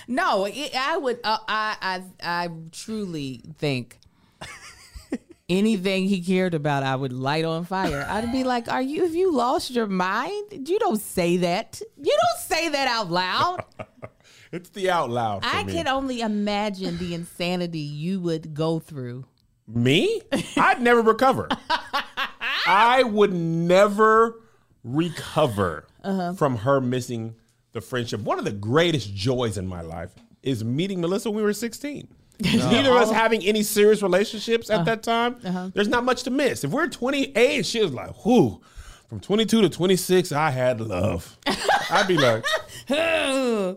[0.09, 1.21] No, it, I would.
[1.23, 1.77] Uh, I,
[2.23, 3.99] I I truly think
[5.49, 8.07] anything he cared about, I would light on fire.
[8.09, 9.03] I'd be like, "Are you?
[9.03, 10.69] Have you lost your mind?
[10.69, 11.81] You don't say that.
[11.97, 13.65] You don't say that out loud."
[14.53, 15.45] it's the out loud.
[15.45, 15.73] For I me.
[15.75, 19.27] can only imagine the insanity you would go through.
[19.67, 20.23] Me?
[20.57, 21.49] I'd never recover.
[22.67, 24.41] I would never
[24.83, 26.33] recover Uh-huh.
[26.33, 27.35] from her missing
[27.73, 28.21] the friendship.
[28.21, 32.09] One of the greatest joys in my life is meeting Melissa when we were 16.
[32.41, 34.81] Neither of us having any serious relationships Uh-huh.
[34.81, 35.73] at that time.
[35.75, 36.63] There's not much to miss.
[36.65, 38.61] If we're 28, she was like, whoo.
[39.09, 41.37] From 22 to 26, I had love.
[41.91, 42.45] I'd be like,
[42.89, 43.77] Oh,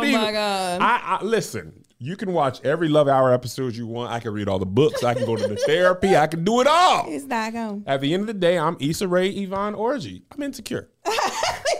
[0.00, 0.80] my God.
[0.82, 1.79] I, I listen.
[2.02, 4.10] You can watch every Love Hour episode you want.
[4.10, 5.04] I can read all the books.
[5.04, 6.16] I can go to the therapy.
[6.16, 7.04] I can do it all.
[7.06, 7.84] It's not going.
[7.86, 10.22] At the end of the day, I'm Issa Rae Yvonne Orji.
[10.32, 10.88] I'm insecure.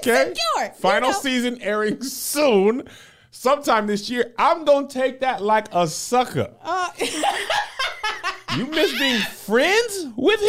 [0.03, 0.29] Okay.
[0.31, 1.21] Insecure, Final you know.
[1.21, 2.85] season airing soon.
[3.33, 4.33] Sometime this year.
[4.39, 6.55] I'm gonna take that like a sucker.
[6.63, 6.89] Uh,
[8.57, 10.47] you miss being friends with him?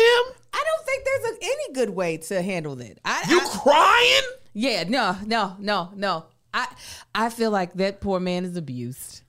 [0.53, 2.99] I don't think there's a, any good way to handle that.
[3.03, 4.37] I, You I- crying?
[4.53, 6.27] yeah, no, no, no, no.
[6.53, 6.67] I
[7.13, 9.21] I feel like that poor man is abused.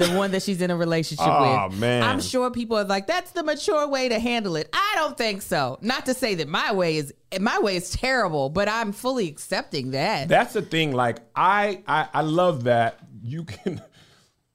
[0.00, 1.78] The one that she's in a relationship Aw, with.
[1.78, 2.02] man.
[2.02, 4.68] I'm sure people are like, that's the mature way to handle it.
[4.72, 5.78] I don't think so.
[5.82, 9.92] Not to say that my way is my way is terrible, but I'm fully accepting
[9.92, 10.28] that.
[10.28, 10.92] That's the thing.
[10.92, 13.82] Like I, I, I love that you can.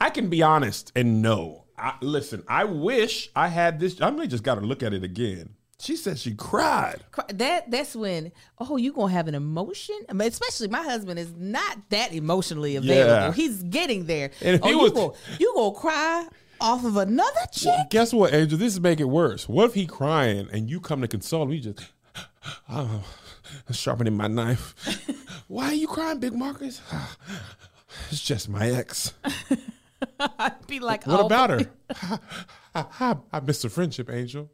[0.01, 1.65] I can be honest and know.
[1.77, 4.01] I, listen, I wish I had this.
[4.01, 5.54] I really just got to look at it again.
[5.79, 7.03] She said she cried.
[7.33, 11.33] That that's when oh you gonna have an emotion, I mean, especially my husband is
[11.35, 13.27] not that emotionally available.
[13.27, 13.33] Yeah.
[13.33, 14.31] He's getting there.
[14.41, 16.27] And oh, he you was- go you gonna cry
[16.61, 17.89] off of another chick?
[17.89, 18.57] Guess what, Angel?
[18.57, 19.49] This is make it worse.
[19.49, 21.61] What if he crying and you come to console him?
[21.61, 21.85] Just
[22.69, 23.03] oh,
[23.71, 24.73] sharpening my knife.
[25.47, 26.81] Why are you crying, Big Marcus?
[28.11, 29.13] It's just my ex.
[30.19, 31.71] I'd be like, What oh, about her?
[32.75, 34.49] I, I, I miss the friendship, Angel.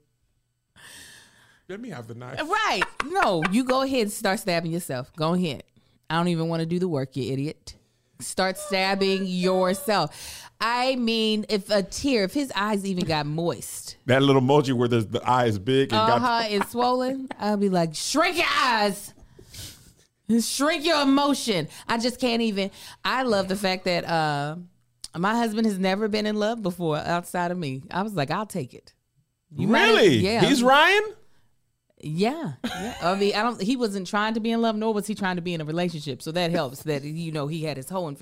[1.71, 2.37] Let me have the knife.
[2.41, 2.81] Right?
[3.05, 5.09] No, you go ahead and start stabbing yourself.
[5.15, 5.63] Go ahead.
[6.09, 7.75] I don't even want to do the work, you idiot.
[8.19, 10.49] Start stabbing yourself.
[10.59, 14.89] I mean, if a tear, if his eyes even got moist, That little emoji where
[14.89, 18.35] the, the eye is big and uh got huh, and swollen, I'll be like, shrink
[18.35, 19.13] your eyes.
[20.41, 21.69] Shrink your emotion.
[21.87, 22.69] I just can't even.
[23.05, 24.57] I love the fact that uh,
[25.17, 27.81] my husband has never been in love before outside of me.
[27.91, 28.93] I was like, I'll take it.
[29.55, 30.17] You might- really.
[30.17, 30.41] yeah.
[30.41, 31.01] He's Ryan.
[32.03, 32.95] Yeah, yeah.
[33.01, 33.61] I mean, I don't.
[33.61, 35.65] He wasn't trying to be in love, nor was he trying to be in a
[35.65, 36.21] relationship.
[36.21, 36.83] So that helps.
[36.83, 38.17] That you know he had his hoeing.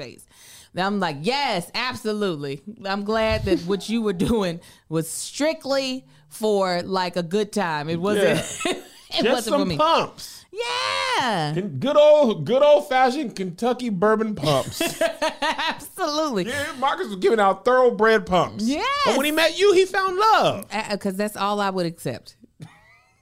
[0.73, 2.61] Now I'm like, yes, absolutely.
[2.85, 7.89] I'm glad that what you were doing was strictly for like a good time.
[7.89, 8.39] It wasn't.
[8.65, 9.77] it Just wasn't for me.
[9.77, 10.45] pumps.
[10.51, 14.81] Yeah, Good old, good old fashioned Kentucky bourbon pumps.
[15.41, 16.47] absolutely.
[16.47, 18.63] yeah, Marcus was giving out thoroughbred pumps.
[18.63, 18.83] Yeah.
[19.05, 20.65] But when he met you, he found love.
[20.73, 22.35] Uh, uh, because that's all I would accept.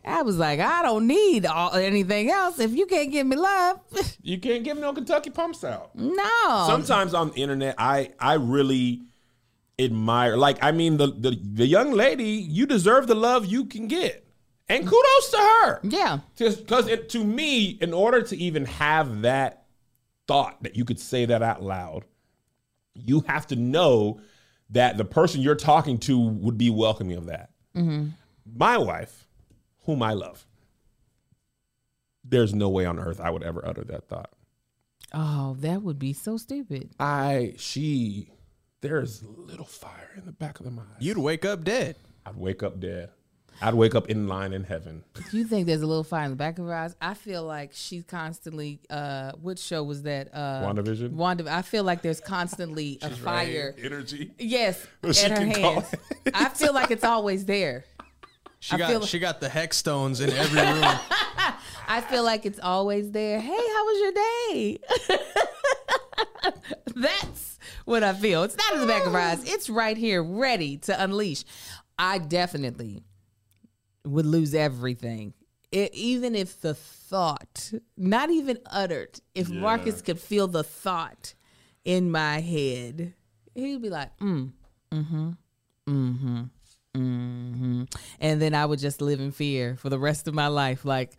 [0.08, 2.60] I was like, I don't need all, anything else.
[2.60, 3.80] If you can't give me love,
[4.22, 5.96] You can't give no Kentucky pumps out.
[5.96, 6.66] no.
[6.68, 9.04] Sometimes on the internet, I I really
[9.80, 10.36] admire.
[10.38, 14.26] Like, I mean, the the, the young lady, you deserve the love you can get,
[14.68, 15.80] and kudos to her.
[15.84, 16.20] yeah.
[16.38, 19.66] Because to me, in order to even have that
[20.28, 22.04] thought that you could say that out loud,
[22.94, 24.20] you have to know
[24.70, 27.52] that the person you're talking to would be welcoming of that.
[27.76, 28.08] Mm-hmm.
[28.56, 29.27] My wife,
[29.88, 30.46] whom I love,
[32.24, 34.30] there's no way on earth I would ever utter that thought.
[35.14, 36.92] Oh, that would be so stupid.
[37.00, 38.30] I, she,
[38.82, 40.90] there's little fire in the back of the mind.
[41.00, 41.96] You'd wake up dead.
[42.26, 43.10] I'd wake up dead.
[43.60, 45.04] I'd wake up in line in heaven.
[45.32, 46.96] Do you think there's a little fire in the back of her eyes?
[47.02, 48.80] I feel like she's constantly.
[48.88, 50.30] Uh, what show was that?
[50.32, 51.12] Uh, WandaVision?
[51.14, 51.52] Wanda.
[51.52, 53.74] I feel like there's constantly a fire.
[53.82, 54.32] energy.
[54.38, 55.96] Yes, She at her can call hands.
[56.36, 57.86] I feel like it's always there.
[58.60, 60.84] She I got feel- she got the hex stones in every room.
[61.90, 63.40] I feel like it's always there.
[63.40, 64.80] Hey, how was your day?
[66.96, 68.44] That's what I feel.
[68.44, 69.44] It's not in the back of her eyes.
[69.52, 71.44] It's right here, ready to unleash.
[71.98, 73.04] I definitely
[74.06, 75.34] would lose everything.
[75.72, 81.34] It, even if the thought, not even uttered, if Marcus could feel the thought
[81.86, 83.14] in my head,
[83.54, 84.52] he'd be like, mm,
[84.92, 85.30] mm-hmm,
[85.88, 86.44] mm-hmm.
[86.98, 87.84] Hmm
[88.20, 90.84] And then I would just live in fear for the rest of my life.
[90.86, 91.12] Like,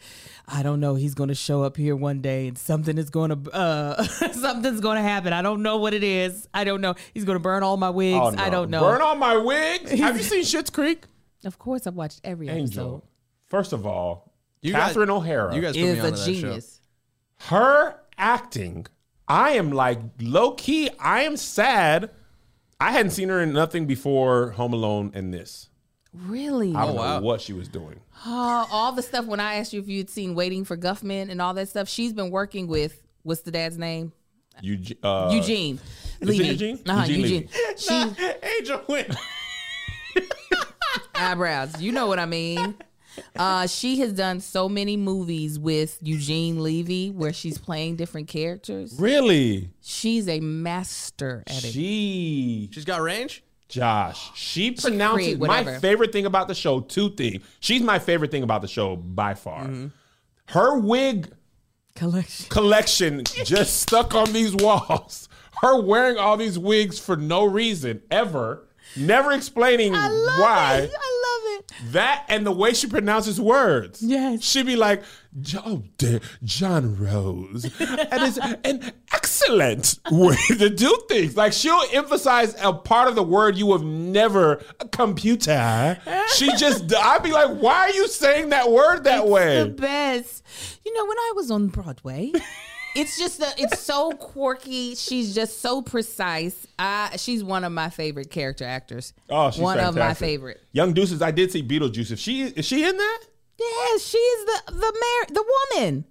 [0.47, 3.31] I don't know, he's going to show up here one day and something is going
[3.45, 5.33] to, uh, something's going to happen.
[5.33, 6.49] I don't know what it is.
[6.53, 6.95] I don't know.
[7.15, 8.19] He's going to burn all my wigs.
[8.21, 8.43] Oh, no.
[8.43, 8.81] I don't know.
[8.81, 9.91] Burn all my wigs.
[9.99, 11.05] Have you seen Schitt's Creek?
[11.45, 12.63] of course, I've watched every Angel.
[12.97, 13.03] episode.
[13.47, 15.55] First of all, You guys- Catherine O'Hara.
[15.55, 16.33] You guys put Is on a to that show.
[16.33, 16.81] genius.
[17.43, 18.87] her acting,
[19.29, 20.91] I am like low key.
[20.99, 22.11] I am sad.
[22.81, 25.69] I hadn't seen her in nothing before Home Alone and this.
[26.15, 26.75] Really?
[26.75, 27.19] I don't wow.
[27.19, 28.01] know what she was doing.
[28.25, 31.43] Oh, all the stuff when I asked you if you'd seen Waiting for Guffman and
[31.43, 34.13] all that stuff, she's been working with, what's the dad's name?
[34.61, 34.99] Eugene.
[35.03, 35.79] Uh, Eugene.
[36.21, 36.49] is it Levy.
[36.49, 36.81] Eugene?
[36.89, 37.49] Uh-huh, Eugene Eugene.
[37.53, 38.17] Levy.
[38.17, 39.15] She Angel went.
[41.15, 41.81] eyebrows.
[41.81, 42.77] You know what I mean.
[43.37, 48.95] Uh, she has done so many movies with Eugene Levy where she's playing different characters.
[48.99, 49.71] Really?
[49.81, 51.73] She's a master at it.
[51.73, 53.43] She, She's got range.
[53.69, 56.81] Josh, she pronounces create my favorite thing about the show.
[56.81, 57.43] Two things.
[57.61, 59.65] She's my favorite thing about the show by far.
[59.65, 59.89] Mm-hmm.
[60.47, 61.31] Her wig
[61.95, 62.47] Collection.
[62.49, 65.29] collection just stuck on these walls
[65.63, 68.67] her wearing all these wigs for no reason ever,
[68.97, 70.75] never explaining I love why.
[70.77, 70.79] it.
[70.79, 71.18] I love it.
[71.91, 74.03] That and the way she pronounces words.
[74.03, 74.43] Yes.
[74.43, 75.03] She'd be like,
[75.57, 77.65] oh, dear, John Rose.
[77.81, 81.37] and it's an excellent way to do things.
[81.37, 85.99] Like she'll emphasize a part of the word you have never, a computer.
[86.35, 89.63] She just, I'd be like, why are you saying that word that The way?
[89.63, 90.45] The best.
[90.85, 92.33] You know, when I was on Broadway,
[92.95, 94.95] it's just the it's so quirky.
[94.95, 96.67] She's just so precise.
[96.79, 99.13] I she's one of my favorite character actors.
[99.29, 100.61] Oh, she's one of my favorite.
[100.73, 102.11] Young Deuces, I did see Beetlejuice.
[102.11, 103.21] If she, is she in that?
[103.59, 106.05] Yes, she's the the mar- the woman.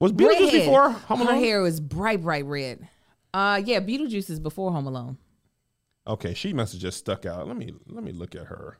[0.00, 0.52] Was Beetlejuice Redhead.
[0.52, 1.34] before Home Alone?
[1.34, 2.88] Her hair was bright, bright red.
[3.34, 5.18] Uh, yeah, Beetlejuice is before Home Alone.
[6.06, 7.46] Okay, she must have just stuck out.
[7.46, 8.78] Let me let me look at her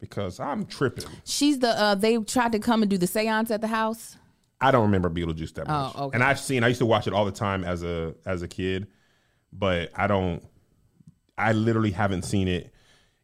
[0.00, 1.06] because I'm tripping.
[1.24, 4.16] She's the uh they tried to come and do the seance at the house.
[4.62, 5.92] I don't remember Beetlejuice that much.
[5.96, 6.14] Oh, okay.
[6.14, 8.48] And I've seen I used to watch it all the time as a as a
[8.48, 8.86] kid,
[9.52, 10.42] but I don't
[11.36, 12.72] I literally haven't seen it.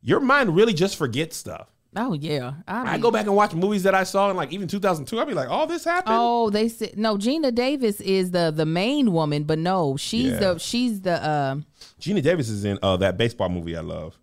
[0.02, 1.68] Your mind really just forgets stuff.
[1.96, 2.54] Oh yeah.
[2.66, 5.18] I, I go back and watch movies that I saw in like even 2002.
[5.18, 7.16] I'd be like, "Oh, this happened." Oh, they said no.
[7.16, 10.38] Geena Davis is the the main woman, but no, she's Yeah.
[10.38, 11.64] the she's the um
[12.00, 14.18] Geena Davis is in uh, that baseball movie I love.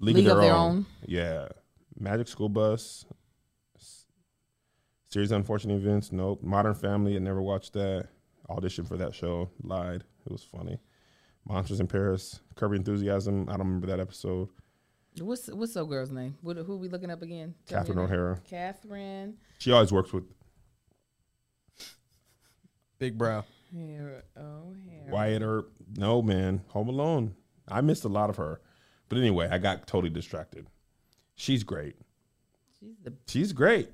[0.00, 0.86] League of Their Own.
[1.06, 1.48] Yeah.
[1.98, 3.04] Magic School Bus.
[5.14, 6.10] S- Series of Unfortunate Events.
[6.10, 6.42] Nope.
[6.42, 7.14] Modern Family.
[7.14, 8.08] I never watched that.
[8.50, 9.48] Audition for that show.
[9.62, 10.02] Lied.
[10.26, 10.80] It was funny.
[11.48, 12.40] Monsters in Paris.
[12.56, 13.48] Curb Your Enthusiasm.
[13.48, 14.48] I don't remember that episode.
[15.20, 16.36] what's what's the girl's name?
[16.42, 17.54] What, who are we looking up again?
[17.64, 17.98] Tell Catherine.
[18.00, 18.40] O'Hara.
[18.44, 20.24] Catherine She always works with
[22.98, 23.44] Big brow.
[23.72, 24.22] O'Hara.
[24.36, 25.10] O'Hara.
[25.12, 25.72] Wyatt Earp.
[25.96, 26.62] No, man.
[26.70, 27.36] Home Alone.
[27.68, 28.60] I missed a lot of her.
[29.08, 30.66] But anyway, I got totally distracted.
[31.36, 31.94] She's great.
[32.80, 33.90] She's the She's great.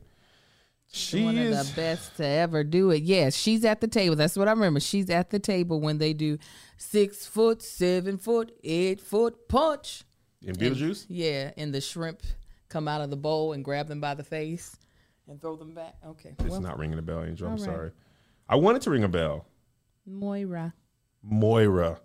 [0.93, 1.59] She one is.
[1.61, 3.03] of the best to ever do it.
[3.03, 4.17] Yes, she's at the table.
[4.17, 4.81] That's what I remember.
[4.81, 6.37] She's at the table when they do
[6.77, 10.03] six foot, seven foot, eight foot punch.
[10.43, 11.07] in Beetlejuice?
[11.09, 12.23] Yeah, and the shrimp
[12.69, 14.77] come out of the bowl and grab them by the face
[15.29, 15.95] and throw them back.
[16.05, 16.35] Okay.
[16.41, 17.47] It's Well, not ringing a bell, Angel.
[17.47, 17.61] I'm right.
[17.63, 17.91] sorry.
[18.49, 19.47] I wanted to ring a bell.
[20.07, 20.75] Moira.
[21.23, 22.01] Moira.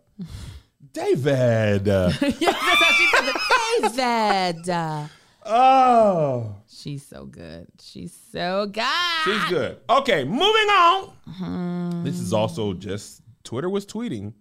[0.93, 1.87] David.
[1.87, 4.65] Yeah, that's how she said it.
[4.65, 5.09] David.
[5.45, 6.55] Uh, oh.
[6.67, 7.67] She's so good.
[7.79, 8.83] She's so good.
[9.23, 9.77] She's good.
[9.89, 12.03] Okay, moving on.
[12.03, 14.33] This is also just Twitter was tweeting.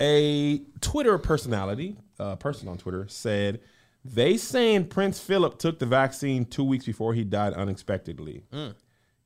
[0.00, 3.60] A Twitter personality, a person on Twitter, said
[4.04, 8.42] they saying Prince Philip took the vaccine two weeks before he died unexpectedly.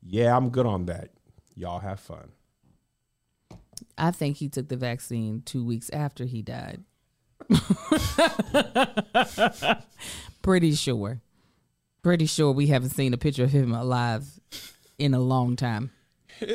[0.03, 1.11] Yeah, I'm good on that.
[1.57, 2.33] Y'all have fun.
[3.97, 6.85] I think he took the vaccine two weeks after he died.
[10.43, 11.21] Pretty sure.
[12.03, 14.27] Pretty sure we haven't seen a picture of him alive
[14.99, 15.91] in a long time.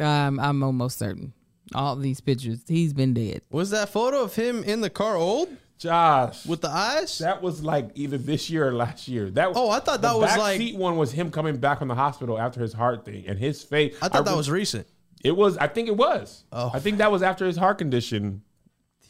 [0.00, 1.32] um, I'm almost certain.
[1.74, 3.42] All these pictures, he's been dead.
[3.50, 7.18] Was that photo of him in the car old Josh, with the eyes?
[7.18, 9.30] that was like either this year or last year.
[9.30, 11.78] That Oh, I thought that the was back like- seat one was him coming back
[11.78, 13.96] from the hospital after his heart thing and his face.
[14.02, 14.86] I thought that re- was recent.
[15.24, 15.56] It was.
[15.58, 16.44] I think it was.
[16.52, 16.70] Oh.
[16.74, 18.42] I think that was after his heart condition.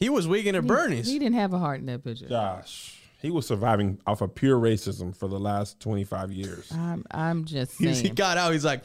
[0.01, 1.07] He was Weekend at Bernie's.
[1.07, 2.25] He didn't have a heart in that picture.
[2.25, 6.69] Gosh, he was surviving off of pure racism for the last twenty five years.
[6.71, 8.03] I'm, I'm just He, saying.
[8.05, 8.51] he got out.
[8.51, 8.81] He's like,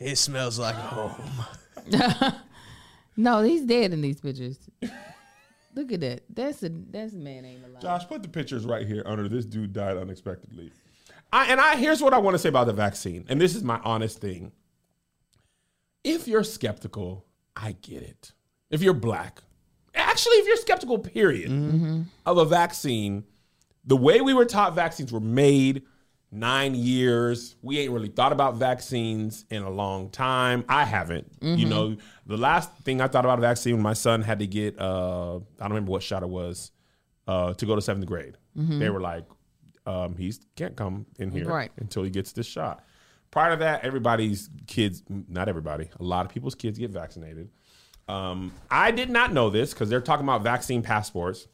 [0.00, 1.44] it smells like home.
[3.16, 4.58] no, he's dead in these pictures.
[5.76, 6.22] Look at that.
[6.28, 7.80] That's a that's man ain't alive.
[7.80, 10.72] Josh, put the pictures right here under this dude died unexpectedly.
[11.32, 13.62] I, and I here's what I want to say about the vaccine, and this is
[13.62, 14.50] my honest thing.
[16.02, 18.32] If you're skeptical, I get it.
[18.68, 19.42] If you're black,
[20.00, 23.24] actually, if you're skeptical, period, of a vaccine,
[23.84, 25.82] the way we were taught vaccines were made
[26.32, 27.56] nine years.
[27.60, 30.64] We ain't really thought about vaccines in a long time.
[30.68, 31.26] I haven't.
[31.40, 34.46] You know, the last thing I thought about a vaccine when my son had to
[34.46, 36.70] get, uh, I don't remember what shot it was,
[37.26, 38.36] uh, to go to seventh grade.
[38.54, 39.24] They were like,
[39.86, 41.72] um, he can't come in here Right.
[41.78, 42.84] until he gets this shot.
[43.32, 47.48] Prior to that, everybody's kids, not everybody, a lot of people's kids get vaccinated.
[48.08, 51.46] Um, I did not know this because they're talking about vaccine passports.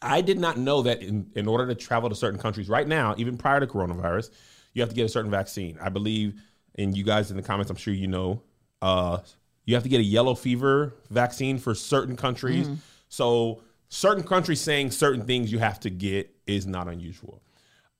[0.00, 3.14] I did not know that in, in order to travel to certain countries right now,
[3.18, 4.30] even prior to coronavirus,
[4.74, 5.78] you have to get a certain vaccine.
[5.80, 6.40] I believe,
[6.76, 8.42] and you guys in the comments, I'm sure you know,
[8.80, 9.18] uh,
[9.64, 12.68] you have to get a yellow fever vaccine for certain countries.
[13.08, 17.42] So, certain countries saying certain things you have to get is not unusual.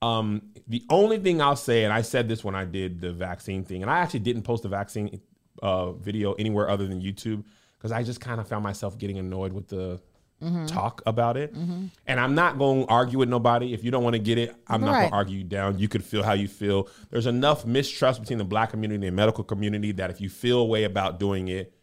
[0.01, 3.63] Um, the only thing I'll say, and I said this when I did the vaccine
[3.63, 5.21] thing, and I actually didn't post the vaccine
[5.61, 7.45] uh, video anywhere other than YouTube
[7.83, 9.99] because I just kind of found myself getting annoyed with the
[10.41, 10.67] mm-hmm.
[10.67, 11.53] talk about it.
[11.53, 11.87] Mm-hmm.
[12.07, 13.73] And I'm not going to argue with nobody.
[13.73, 15.77] If you don't want to get it, I'm not going to argue you down.
[15.77, 16.87] You could feel how you feel.
[17.09, 20.65] There's enough mistrust between the black community and medical community that if you feel a
[20.65, 21.73] way about doing it,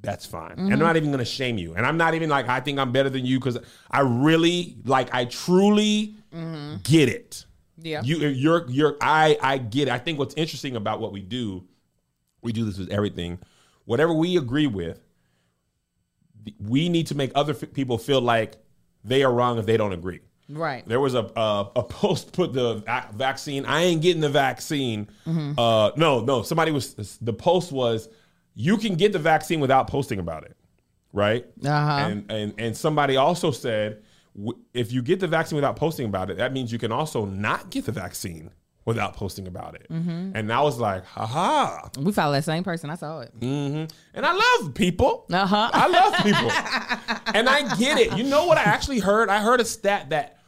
[0.00, 0.52] that's fine.
[0.52, 0.78] And I'm mm-hmm.
[0.80, 1.74] not even gonna shame you.
[1.74, 5.12] And I'm not even like I think I'm better than you because I really like
[5.14, 6.16] I truly
[6.82, 7.44] get it.
[7.78, 8.02] Yeah.
[8.02, 9.92] You uh, you're you're I I get it.
[9.92, 11.64] I think what's interesting about what we do,
[12.42, 13.38] we do this with everything.
[13.84, 15.00] Whatever we agree with,
[16.58, 18.56] we need to make other f- people feel like
[19.04, 20.20] they are wrong if they don't agree.
[20.48, 20.86] Right.
[20.86, 23.64] There was a a, a post put the va- vaccine.
[23.64, 25.08] I ain't getting the vaccine.
[25.26, 26.42] Uh, no, no.
[26.42, 28.08] Somebody was the post was
[28.54, 30.56] you can get the vaccine without posting about it,
[31.12, 31.46] right?
[31.64, 31.90] Uh-huh.
[32.08, 34.02] And and and somebody also said
[34.36, 37.24] w- if you get the vaccine without posting about it, that means you can also
[37.24, 38.50] not get the vaccine
[38.84, 39.86] without posting about it.
[39.88, 41.88] And I was like, haha.
[41.98, 42.90] We follow that same person.
[42.90, 43.32] I saw it.
[43.40, 45.26] And I love people.
[45.32, 45.70] Uh-huh.
[45.72, 46.50] I love people.
[47.34, 48.16] and I get it.
[48.16, 49.28] You know what I actually heard?
[49.28, 50.38] I heard a stat that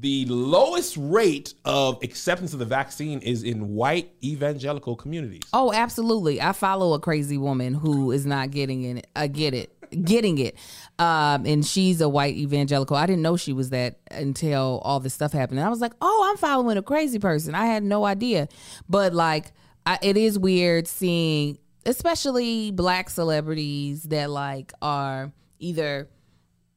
[0.00, 5.42] the lowest rate of acceptance of the vaccine is in white evangelical communities.
[5.52, 6.40] Oh, absolutely.
[6.40, 9.06] I follow a crazy woman who is not getting it.
[9.16, 9.72] I get it.
[10.04, 10.56] Getting it.
[10.98, 12.96] Um, and she's a white evangelical.
[12.96, 15.60] I didn't know she was that until all this stuff happened.
[15.60, 17.54] And I was like, oh, I'm following a crazy person.
[17.54, 18.48] I had no idea.
[18.88, 19.52] But like,
[19.86, 26.08] I, it is weird seeing, especially black celebrities that like are either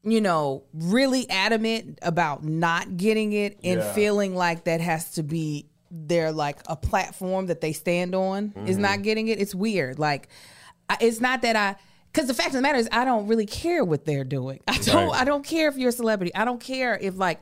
[0.04, 3.94] you know, really adamant about not getting it and Yeah.
[3.94, 8.78] feeling like that has to be their like a platform that they stand on is
[8.78, 8.82] Mm-hmm.
[8.82, 9.40] not getting it.
[9.40, 10.00] It's weird.
[10.00, 10.28] Like,
[10.90, 11.76] I, it's not that I.
[12.12, 14.60] Because the fact of the matter is, I don't really care what they're doing.
[14.68, 15.10] I don't.
[15.10, 15.22] Right.
[15.22, 16.34] I don't care if you're a celebrity.
[16.36, 17.40] I don't care if like,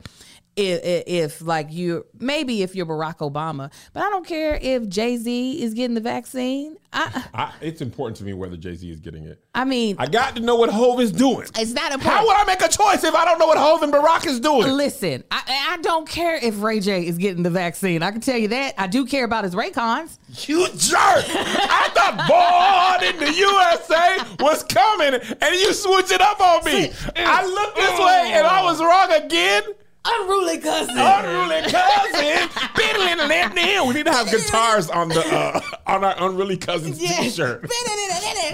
[0.59, 5.17] if, if, like you maybe if you're Barack Obama, but I don't care if Jay
[5.17, 6.77] Z is getting the vaccine.
[6.91, 7.23] I.
[7.33, 9.43] I, it's important to me whether Jay Z is getting it.
[9.53, 11.47] I mean, I got to know what Hove is doing.
[11.55, 12.03] it's not important.
[12.03, 14.39] How would I make a choice if I don't know what Hove and Barack is
[14.39, 14.71] doing?
[14.71, 15.41] Listen, I,
[15.71, 18.01] I don't care if Ray J is getting the vaccine.
[18.01, 18.73] I can tell you that.
[18.77, 20.17] I do care about his Raycons.
[20.47, 21.25] You jerk!
[21.29, 26.91] I thought born in the USA was coming, and you switch it up on me.
[27.15, 29.63] I looked this way, and I was wrong again.
[30.11, 30.97] Unruly cousin.
[30.97, 36.15] Unruly cousin, biddling and that We need to have guitars on the uh, on our
[36.19, 37.63] unruly cousins t-shirt.
[37.63, 37.69] Me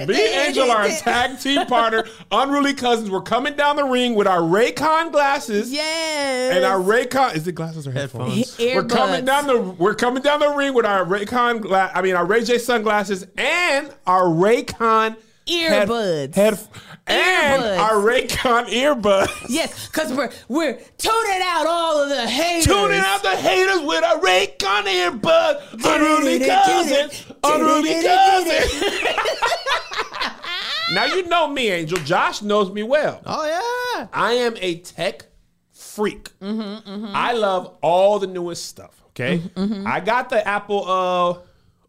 [0.01, 0.09] and
[0.47, 2.05] Angel are a tag team partner.
[2.31, 3.09] Unruly cousins.
[3.09, 5.71] We're coming down the ring with our Raycon glasses.
[5.71, 6.55] Yes.
[6.55, 8.57] And our Raycon is it glasses or headphones?
[8.57, 8.75] Headphones.
[8.75, 12.15] We're coming down the we're coming down the ring with our Raycon gla- I mean
[12.15, 16.35] our Ray J sunglasses and our Raycon head- Earbuds.
[16.35, 16.59] head,
[17.07, 17.79] and Earbuds.
[17.79, 19.45] our Raycon earbuds.
[19.49, 22.65] Yes, because we're we're tuning out all of the haters.
[22.65, 25.73] Tuning out the haters with our Raycon earbuds.
[25.73, 27.25] Unruly cousins.
[27.43, 28.83] Unruly cousins.
[30.93, 31.97] now you know me, Angel.
[31.99, 33.21] Josh knows me well.
[33.25, 34.07] Oh yeah.
[34.13, 35.25] I am a tech
[35.71, 36.37] freak.
[36.39, 37.11] Mm-hmm, mm-hmm.
[37.15, 39.01] I love all the newest stuff.
[39.09, 41.37] Okay, mm-hmm, I got the Apple uh,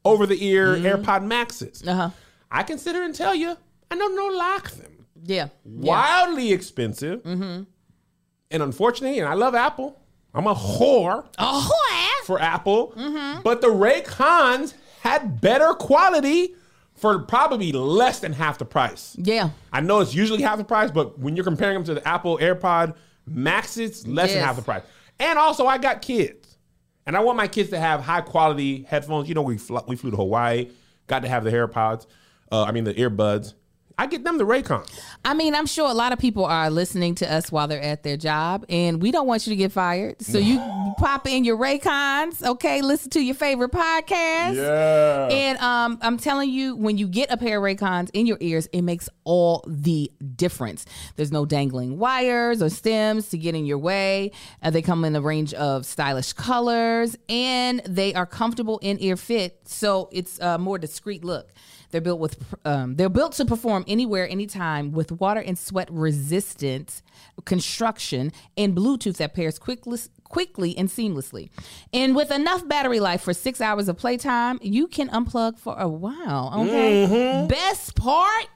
[0.04, 1.82] over the ear AirPod Maxes.
[1.86, 2.10] Uh-huh.
[2.50, 3.56] I consider and tell you,
[3.90, 5.06] I don't know like them.
[5.22, 5.48] Yeah.
[5.64, 7.62] Wildly expensive, mm-hmm.
[8.50, 9.98] and unfortunately, and I love Apple.
[10.35, 11.70] I'm a whore Oh,
[12.24, 13.40] for Apple, mm-hmm.
[13.42, 16.54] but the Raycons had better quality
[16.94, 19.16] for probably less than half the price.
[19.18, 19.50] yeah.
[19.72, 22.38] I know it's usually half the price, but when you're comparing them to the Apple
[22.38, 22.94] AirPod
[23.26, 24.82] Max, it's less than half the price.
[25.18, 26.59] And also, I got kids,
[27.06, 29.28] and I want my kids to have high quality headphones.
[29.28, 30.70] You know, we fl- we flew to Hawaii,
[31.06, 32.06] got to have the AirPods.
[32.50, 33.54] Uh, I mean, the earbuds.
[33.98, 34.87] I get them the Raycon.
[35.24, 38.02] I mean, I'm sure a lot of people are listening to us while they're at
[38.02, 40.20] their job, and we don't want you to get fired.
[40.20, 40.59] So you
[40.98, 42.82] pop in your Raycons, okay?
[42.82, 44.56] Listen to your favorite podcast.
[44.56, 45.28] Yeah.
[45.30, 48.68] And um, I'm telling you, when you get a pair of Raycons in your ears,
[48.70, 50.85] it makes all the difference.
[51.16, 54.32] There's no dangling wires or stems to get in your way.
[54.62, 59.16] Uh, they come in a range of stylish colors, and they are comfortable in ear
[59.16, 61.50] fit, so it's a more discreet look.
[61.90, 67.03] They're built with um, they're built to perform anywhere, anytime with water and sweat resistant
[67.44, 71.51] construction and Bluetooth that pairs quickly quickly and seamlessly.
[71.92, 75.88] And with enough battery life for six hours of playtime, you can unplug for a
[75.88, 76.53] while.
[76.57, 77.47] Okay.
[77.49, 78.47] Best part.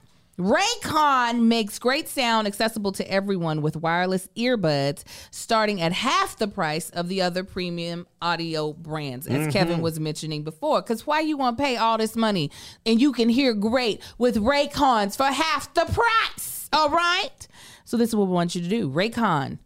[0.40, 6.88] Raycon makes great sound accessible to everyone with wireless earbuds starting at half the price
[6.90, 9.50] of the other premium audio brands, as mm-hmm.
[9.50, 10.80] Kevin was mentioning before.
[10.80, 12.50] Because why you want to pay all this money
[12.86, 16.70] and you can hear great with Raycons for half the price?
[16.72, 17.46] All right.
[17.84, 18.88] So this is what we want you to do.
[18.88, 19.58] Raycon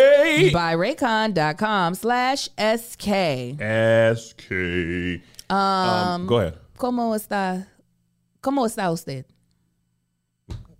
[0.52, 3.08] Buyraycon.com slash SK.
[4.16, 4.52] SK.
[5.50, 6.54] Um, go ahead.
[6.78, 7.66] ¿Cómo está?
[8.44, 9.24] ¿Cómo está usted?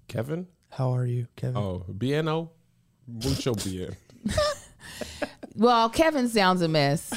[0.07, 0.47] Kevin?
[0.69, 1.57] How are you, Kevin?
[1.57, 2.51] Oh, bien o
[3.07, 3.97] mucho bien.
[5.57, 7.13] Well, Kevin sounds a mess.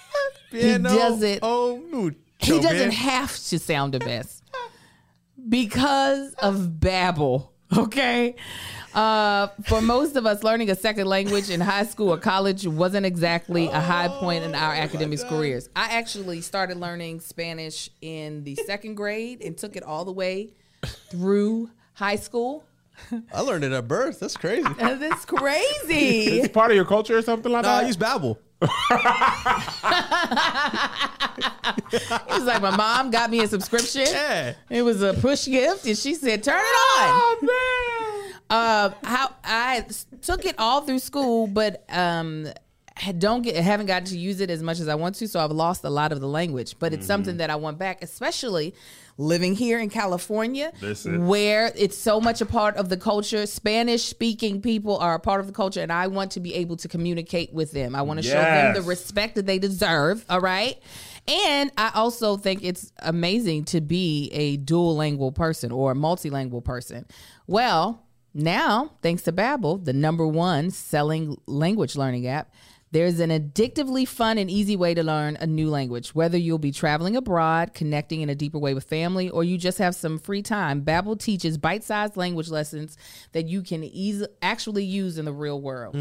[0.50, 2.90] Bien, does it- Oh, mucho, He doesn't man.
[2.92, 4.42] have to sound a mess
[5.48, 7.50] because of Babbel.
[7.76, 8.36] Okay.
[8.94, 13.04] Uh, for most of us, learning a second language in high school or college wasn't
[13.04, 15.68] exactly a high point in our academic careers.
[15.74, 20.54] I actually started learning Spanish in the second grade and took it all the way
[21.10, 22.64] through high school.
[23.32, 24.20] I learned it at birth.
[24.20, 24.66] That's crazy.
[24.78, 26.38] And That's crazy.
[26.40, 27.78] It's part of your culture or something like that?
[27.78, 27.86] I that?
[27.88, 28.38] use Babbel.
[31.92, 34.06] It was like my mom got me a subscription.
[34.06, 34.54] Yeah.
[34.70, 38.23] It was a push gift, and she said, "Turn it on." oh, man.
[38.50, 39.84] Uh, how I
[40.22, 42.46] took it all through school, but um,
[42.96, 45.40] had- don't get haven't gotten to use it as much as I want to, so
[45.40, 46.76] I've lost a lot of the language.
[46.78, 48.74] But it's something that I want back, especially
[49.16, 50.72] living here in California,
[51.26, 53.46] where it's so much a part of the culture.
[53.46, 56.76] Spanish speaking people are a part of the culture, and I want to be able
[56.78, 57.94] to communicate with them.
[57.94, 60.24] I want to show them the respect that they deserve.
[60.28, 60.78] All right.
[61.26, 66.62] And I also think it's amazing to be a dual lingual person or a multilingual
[66.62, 67.06] person.
[67.46, 68.03] Well,
[68.34, 72.52] now, thanks to Babbel, the number one selling language learning app,
[72.90, 76.14] there's an addictively fun and easy way to learn a new language.
[76.14, 79.78] Whether you'll be traveling abroad, connecting in a deeper way with family, or you just
[79.78, 82.96] have some free time, Babbel teaches bite-sized language lessons
[83.32, 85.96] that you can easily actually use in the real world.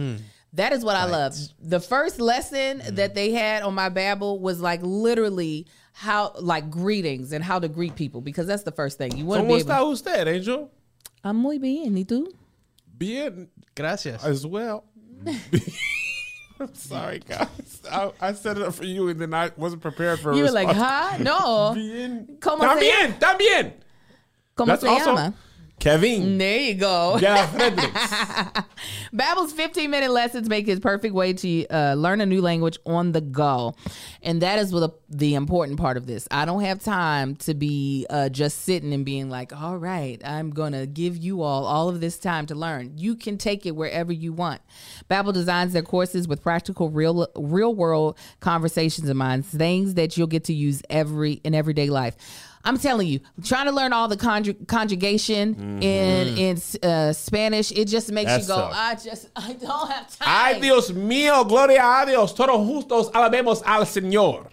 [0.54, 1.36] That is what I love.
[1.60, 7.32] The first lesson that they had on my Babbel was like literally how like greetings
[7.32, 9.60] and how to greet people because that's the first thing you want to be ¿Cómo
[9.62, 9.72] able.
[9.72, 10.72] está usted, Angel?
[11.24, 12.28] I'm muy bien, ¿y tú?
[12.98, 14.24] Bien Gracias.
[14.24, 14.84] as well.
[16.60, 17.82] I'm sorry, guys.
[17.92, 20.44] I, I set it up for you and then I wasn't prepared for a You
[20.44, 21.18] were like, huh?
[21.20, 21.74] No.
[21.76, 22.38] Bien.
[22.40, 23.74] ¿Cómo se- También, también.
[24.56, 25.34] ¿Cómo That's se also llama?
[25.80, 26.38] Kevin.
[26.38, 27.18] There you go.
[27.18, 28.68] Yeah, Fredericks.
[29.14, 33.12] Babbel's 15 minute lessons make it perfect way to uh, learn a new language on
[33.12, 33.76] the go.
[34.22, 36.28] And that is what the, the important part of this.
[36.32, 40.52] I don't have time to be uh, just sitting and being like, all right, I'm
[40.52, 42.94] going to give you all all of this time to learn.
[42.98, 44.62] You can take it wherever you want.
[45.10, 50.28] Babbel designs their courses with practical real real world conversations in mind, things that you'll
[50.28, 52.16] get to use every in everyday life.
[52.66, 57.86] I'm telling you, trying to learn all the conju- conjugation in in uh, Spanish, it
[57.90, 58.62] just makes That's you go.
[58.62, 58.72] tough.
[58.74, 60.28] I just I don't have time.
[60.56, 62.34] Ay, Dios mío, gloria a Dios.
[62.34, 64.48] Todos justos alabemos al Señor.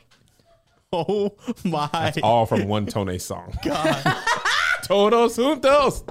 [0.93, 1.31] Oh
[1.65, 1.89] my.
[1.93, 3.55] That's All from one Tone song.
[3.65, 4.03] God,
[4.83, 6.03] todos juntos.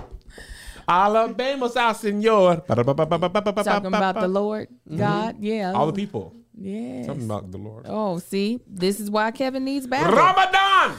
[0.87, 2.65] Alabemos al Señor.
[2.65, 5.77] Talking about the Lord God, yeah, Mm-hmm.
[5.77, 6.33] All the people.
[6.57, 7.03] yeah.
[7.05, 7.85] Something about the Lord.
[7.89, 10.11] Oh, see, this is why Kevin needs Babbel.
[10.15, 10.95] Ramadan.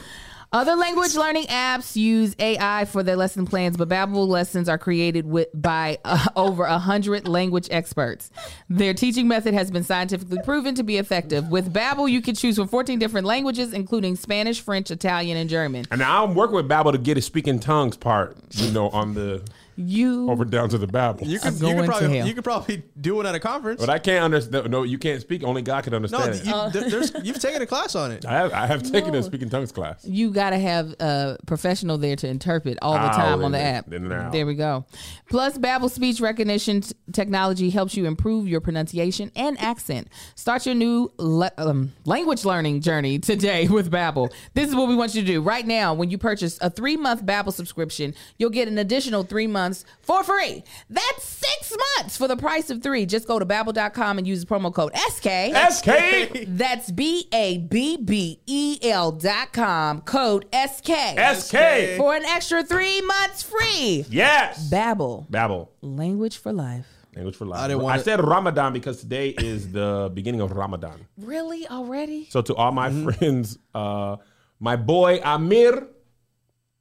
[0.53, 5.25] Other language learning apps use AI for their lesson plans, but Babbel lessons are created
[5.25, 8.29] with by uh, over a hundred language experts.
[8.69, 11.47] Their teaching method has been scientifically proven to be effective.
[11.47, 15.85] With Babbel, you can choose from 14 different languages, including Spanish, French, Italian, and German.
[15.89, 19.41] And I'm working with Babel to get his speaking tongues part, you know, on the
[19.87, 21.27] You over down to the Babel.
[21.27, 23.79] You could, I'm you could probably you could probably do it at a conference.
[23.81, 24.69] But I can't understand.
[24.69, 25.43] No, you can't speak.
[25.43, 26.35] Only God can no, understand.
[26.35, 26.45] it.
[26.45, 28.25] you, there- there's, you've taken a class on it.
[28.25, 30.05] I have, I have taken a speaking tongues class.
[30.05, 33.85] you got to have a professional there to interpret all the time on the app.
[33.89, 34.85] There we go.
[35.29, 40.09] Plus, Babbel speech recognition t- technology helps you improve your pronunciation and accent.
[40.35, 44.31] Start your new le- um, language learning journey today with Babbel.
[44.53, 45.93] This is what we want you to do right now.
[45.93, 49.70] When you purchase a three month Babbel subscription, you'll get an additional three months
[50.01, 50.63] for free.
[50.89, 53.05] That's six months for the price of three.
[53.05, 55.55] Just go to babbel.com and use the promo code SK.
[55.73, 56.45] SK.
[56.47, 60.89] That's B A B B E L dot com, code SK.
[61.35, 61.97] SK.
[61.97, 64.05] For an extra three months free.
[64.09, 64.69] Yes.
[64.71, 65.71] Babbel, Babel.
[65.81, 66.85] language for life.
[67.15, 67.59] Language for life.
[67.59, 71.05] I didn't I, want it- said Ramadan because today is the beginning of Ramadan.
[71.17, 71.67] Really?
[71.67, 72.27] Already?
[72.29, 73.09] So to all my Mm-hmm.
[73.09, 74.15] friends, uh,
[74.61, 75.87] my boy Amir,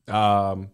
[0.07, 0.68] um,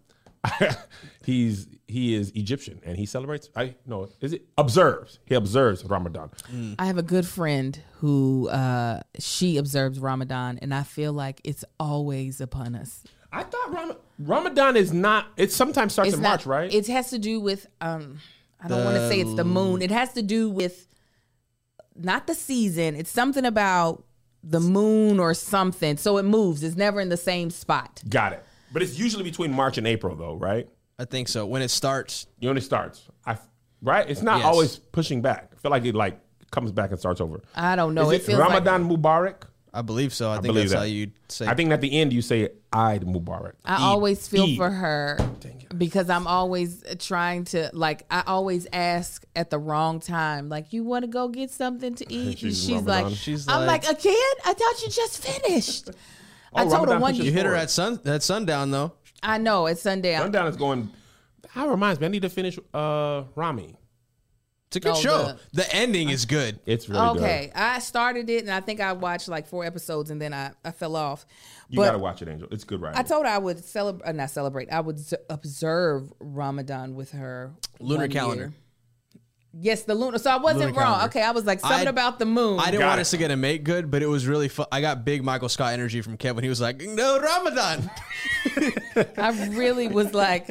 [1.25, 3.49] he's he is Egyptian and he celebrates.
[3.55, 5.19] I no, is it observes?
[5.25, 6.31] He observes Ramadan.
[6.79, 11.65] I have a good friend who uh, she observes Ramadan, and I feel like it's
[11.79, 13.05] always upon us.
[13.33, 15.27] I thought Ram- Ramadan is not.
[15.37, 16.73] It sometimes starts It's in not, March, right?
[16.75, 18.19] It has to do with um,
[18.61, 19.83] I don't want to say it's the moon.
[19.83, 20.87] It has to do with
[21.95, 22.97] not the season.
[22.97, 24.05] It's something about
[24.43, 25.97] the moon or something.
[25.97, 26.63] So it moves.
[26.63, 28.03] It's never in the same spot.
[28.09, 28.45] Got it.
[28.73, 30.69] But it's usually between March and April, though, right?
[30.99, 31.47] I think so.
[31.47, 33.03] When it starts, You only starts.
[33.27, 33.37] I
[33.83, 34.09] right.
[34.09, 34.47] It's not Yes.
[34.47, 35.51] always pushing back.
[35.53, 36.19] I feel like it like
[36.51, 37.41] comes back and starts over.
[37.55, 38.07] I don't know.
[38.11, 39.43] Is it it feels like Ramadan Mubarak?
[39.75, 40.31] I believe so.
[40.31, 40.89] I, think believe that's how that.
[40.89, 41.47] you say.
[41.47, 43.53] I think at the end you say Eid Mubarak.
[43.67, 44.57] I always feel Eid.
[44.57, 45.19] for her
[45.77, 50.49] because I'm always trying to like I always ask at the wrong time.
[50.49, 52.29] Like, you want to go get something to eat?
[52.29, 54.15] And She's she's, like, She's I'm like- like, again?
[54.47, 55.91] I thought you just finished.
[55.91, 55.93] Oh,
[56.55, 57.13] I Oh, told her Ramadan one.
[57.13, 58.93] pushes you hit her at sun at sundown though.
[59.27, 60.23] I know it's sundown.
[60.23, 60.91] Sundown is going.
[61.55, 62.07] That reminds me.
[62.07, 63.77] I need to finish uh Ramy.
[64.69, 65.19] It's a good Oh, show.
[65.27, 66.59] the- The, ending is good.
[66.67, 67.23] It's really good.
[67.23, 70.51] okay, I started it and I think I watched like four episodes and then I,
[70.65, 71.25] I fell off.
[71.69, 72.49] You but gotta watch it, Angel.
[72.51, 72.99] It's good writing.
[72.99, 74.69] I told her I would celebrate, uh, not celebrate.
[74.73, 77.53] I would z- observe Ramadan with her.
[77.79, 78.45] Lunar calendar.
[78.47, 78.53] year.
[79.59, 80.19] Yes, the lunar.
[80.19, 80.85] So I wasn't Lunar wrong.
[80.95, 81.07] calendar.
[81.07, 82.61] Okay, I was like something I- about the moon.
[82.61, 83.03] I didn't Got want it.
[83.03, 84.67] us to get a make good, but it was really fun.
[84.71, 86.43] I got big Michael Scott energy from Kevin.
[86.45, 87.91] He was like, "No Ramadan."
[89.17, 90.49] I really was like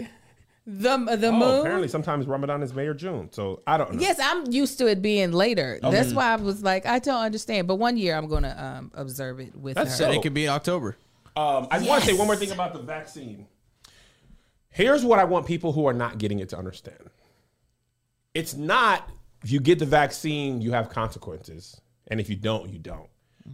[0.66, 1.60] the the oh, moon.
[1.60, 3.30] apparently sometimes Ramadan is May or June.
[3.32, 4.00] So I don't know.
[4.00, 5.80] Yes, I'm used to it being later.
[5.84, 7.68] That's why I was like, I don't understand.
[7.68, 10.06] But one year I'm gonna um, observe it with That's her.
[10.06, 10.98] So- it could be in October.
[11.38, 13.46] Um, I want to say one more thing about the vaccine.
[14.70, 17.10] Here's what I want people who are not getting it to understand.
[18.36, 19.10] It's not
[19.44, 23.08] if you get the vaccine, you have consequences, and if you don't, you don't.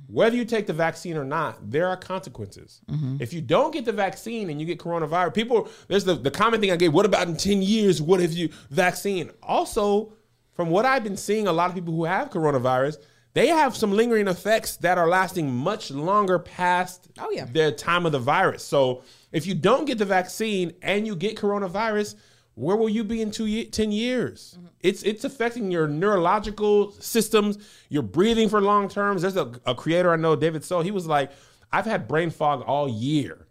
[0.07, 2.79] Whether you take the vaccine or not, there are consequences.
[2.89, 3.17] Mm-hmm.
[3.19, 6.61] If you don't get the vaccine and you get coronavirus, people there's the, the common
[6.61, 8.01] thing I gave, what about in 10 years?
[8.01, 9.31] What if you vaccine?
[9.43, 10.13] Also,
[10.53, 12.97] from what I've been seeing, a lot of people who have coronavirus,
[13.33, 17.45] they have some lingering effects that are lasting much longer past Oh, yeah.
[17.51, 18.63] the time of the virus.
[18.63, 19.03] So
[19.33, 22.15] if you don't get the vaccine and you get coronavirus,
[22.55, 24.57] where will you be in two ye- 10 years?
[24.81, 27.57] It's it's affecting your neurological systems,
[27.89, 29.21] your breathing for long terms.
[29.21, 31.31] There's a, a creator I know, David So, he was like,
[31.71, 33.47] I've had brain fog all year.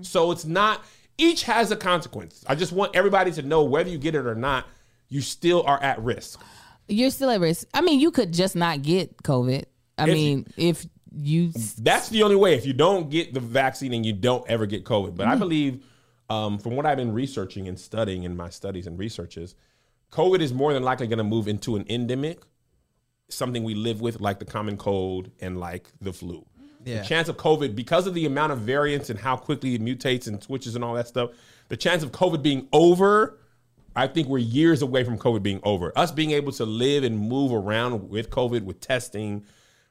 [0.00, 0.82] So it's not,
[1.18, 2.42] each has a consequence.
[2.46, 4.66] I just want everybody to know whether you get it or not,
[5.08, 6.40] you still are at risk.
[6.88, 7.68] You're still at risk.
[7.74, 9.64] I mean, you could just not get COVID.
[9.98, 12.54] I you- mean, if you That's the only way.
[12.54, 15.40] If you don't get the vaccine and you don't ever get COVID, but I mm-hmm.
[15.40, 15.84] believe,
[16.30, 19.56] um, from what I've been researching and studying in my studies and researches,
[20.12, 22.42] COVID is more than likely going to move into an endemic,
[23.28, 26.46] something we live with, like the common cold and like the flu.
[26.84, 27.00] Yeah.
[27.00, 30.26] The chance of COVID, because of the amount of variants and how quickly it mutates
[30.28, 31.30] and switches and all that stuff,
[31.68, 33.38] the chance of COVID being over,
[33.94, 35.92] I think we're years away from COVID being over.
[35.96, 39.44] Us being able to live and move around with COVID, with testing,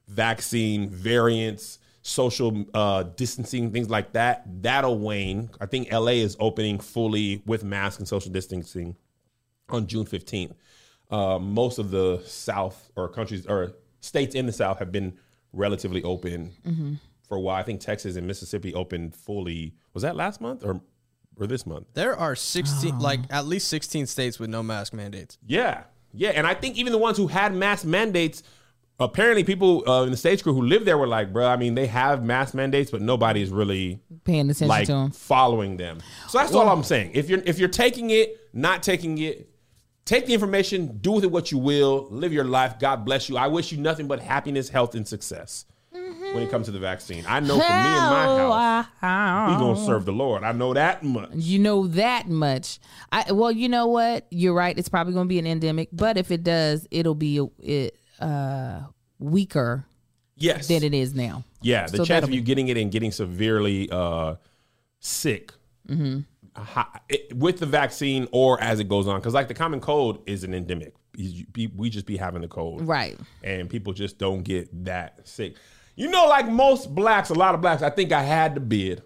[0.08, 5.50] vaccine, variants, social uh, distancing, things like that, that'll wane.
[5.60, 8.96] I think LA is opening fully with masks and social distancing
[9.70, 10.54] on June 15th.
[11.12, 15.18] Uh, most of the South or countries or states in the South have been
[15.54, 16.52] relatively open
[17.28, 17.56] for a while.
[17.56, 19.74] I think Texas and Mississippi opened fully.
[19.94, 20.82] Was that last month or
[21.38, 21.88] or this month?
[21.94, 25.38] There are 16, like at least 16 states with no mask mandates.
[25.46, 25.84] Yeah,
[26.14, 28.44] yeah, and I think even the ones who had mask mandates,
[29.00, 31.48] apparently people uh, in the stage crew who lived there were like, bro.
[31.48, 35.12] I mean, they have mask mandates, but nobody's really paying attention like to them.
[35.12, 36.00] following them.
[36.28, 37.12] So that's all I'm saying.
[37.14, 39.50] If you're if you're taking it, not taking it,
[40.06, 42.80] take the information, do with it what you will, live your life.
[42.80, 43.38] God bless you.
[43.38, 47.24] I wish you nothing but happiness, health, and success when it comes to the vaccine.
[47.28, 50.44] I know for me and my house, we gonna serve the Lord.
[50.44, 51.30] I know that much.
[51.34, 52.80] You know that much.
[53.12, 54.28] I well, you know what?
[54.30, 54.78] You're right.
[54.78, 58.82] It's probably going to be an endemic, but if it does, it'll be it uh
[59.20, 59.86] weaker
[60.38, 60.68] Yes.
[60.70, 61.44] than it is now.
[61.62, 64.36] Yeah, the So chance of you getting it and getting severely uh,
[65.02, 65.52] sick
[66.56, 70.24] hi- it- with the vaccine or as it goes on, because like the common cold
[70.28, 70.94] is an endemic.
[71.76, 73.18] We just be having the cold, Right.
[73.44, 75.56] And people just don't get that sick.
[75.98, 77.82] You know, like most blacks, a lot of blacks.
[77.82, 79.02] I think I had to bid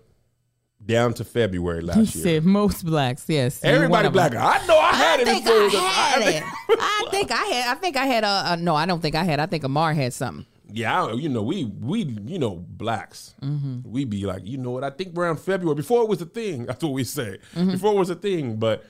[0.85, 2.23] down to February He last year.
[2.23, 3.25] said most blacks.
[3.27, 4.35] Yes, Everybody black.
[4.35, 5.25] I know I had I it.
[5.25, 6.31] think before I had I it.
[6.33, 6.45] think-
[6.81, 7.77] I think I had.
[7.77, 8.23] I think I had.
[8.23, 9.39] a, uh, no, I don't think I had.
[9.39, 10.45] I think Amar had something.
[10.71, 13.89] Yeah, I- you know, we we you know blacks, Mm-hmm.
[13.89, 14.83] we be like, you know what?
[14.83, 16.65] I think around February before it was a thing.
[16.67, 17.71] That's what we say Mm-hmm.
[17.71, 18.57] before it was a thing.
[18.57, 18.83] But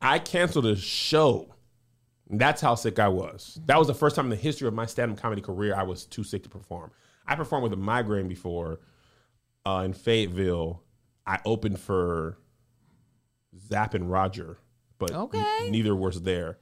[0.00, 1.54] I canceled a show.
[2.34, 3.60] That's how sick I was.
[3.66, 6.06] That was the first time in the history of my stand-up comedy career I was
[6.06, 6.90] too sick to perform.
[7.26, 8.80] I performed with a migraine before
[9.66, 10.82] uh, in Fayetteville.
[11.26, 12.38] I opened for
[13.68, 14.58] Zapp and Roger,
[14.98, 16.58] but n- neither was there.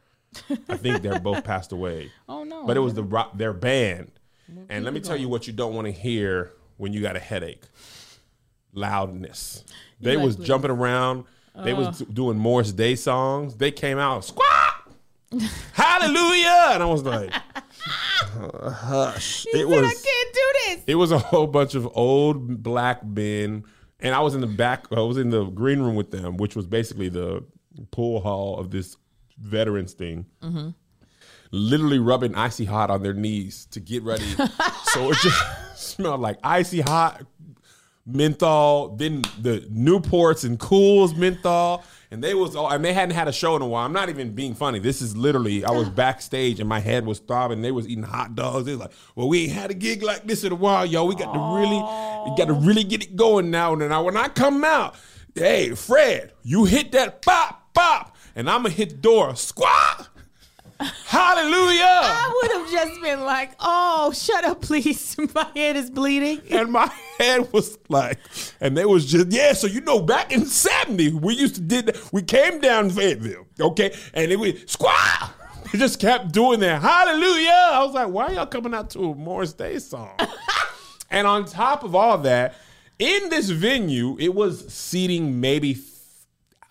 [0.69, 2.65] I think they're both passed away Oh no!
[2.65, 4.13] but it was the rock, their band.
[4.69, 7.21] And let me tell you what you don't want to hear when you got a
[7.21, 7.63] headache:
[8.73, 9.65] loudness.
[10.01, 11.25] They was jumping around.
[11.65, 12.05] They was uh.
[12.13, 13.57] doing Morris Day songs.
[13.57, 14.93] They came out squat,
[15.73, 17.33] hallelujah, and I was like,
[18.13, 19.47] hush.
[19.53, 20.85] It I was can't do this.
[20.87, 23.65] it was a whole bunch of old black men
[24.03, 24.87] and I was in the back.
[24.93, 27.45] I was in the green room with them, which was basically the
[27.91, 28.97] pool hall of this
[29.39, 30.27] veterans thing.
[30.43, 30.71] Mm-hmm.
[31.53, 34.25] Literally rubbing icy hot on their knees to get ready,
[34.85, 35.43] so it just
[35.75, 37.23] smelled like icy hot
[38.07, 38.97] menthol.
[38.97, 43.33] Then the Newports and Cools menthol, and they was all, and they hadn't had a
[43.33, 43.87] show in a while.
[43.87, 44.81] I'm not even being funny.
[44.81, 47.63] This is literally I was backstage and my head was throbbing.
[47.63, 48.67] They was eating hot dogs.
[48.67, 51.05] They was like, "Well, we ain't had a gig like this in a while, yo.
[51.05, 51.81] We got to really,
[52.31, 54.97] we got to really get it going now." And then I, when I come out,
[55.35, 60.09] hey Fred, you hit that pop pop, and I'm gonna hit the door squat.
[61.07, 61.83] Hallelujah.
[61.85, 65.17] I would have just been like, "Oh, shut up, please.
[65.35, 68.19] My head is bleeding." and my head was like,
[68.61, 69.53] and they was just yeah.
[69.53, 72.13] So you know, back in '70, we used to did that.
[72.13, 75.31] We came down Fayetteville, okay, and it was squaw.
[75.71, 76.83] They just kept doing that.
[76.83, 77.71] Hallelujah!
[77.73, 80.19] I was like, why y'all coming out to a Morris Day song?
[81.11, 82.55] and on top of all that,
[82.99, 85.79] in this venue, it was seating maybe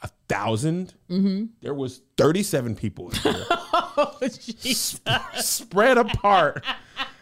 [0.03, 1.45] a 1000 mm-hmm.
[1.61, 3.45] There was 37 people in there
[4.01, 4.99] Oh, Jesus.
[5.35, 6.63] spread apart.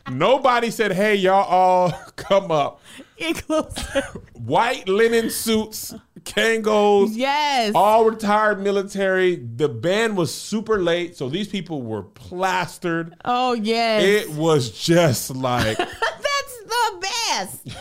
[0.09, 2.79] Nobody said, "Hey, y'all all come up."
[4.33, 7.73] White linen suits, Kangos, Yes.
[7.75, 9.35] all retired military.
[9.37, 13.15] The band was super late, so these people were plastered.
[13.25, 14.03] oh, yes.
[14.03, 17.77] It was just like That's the best.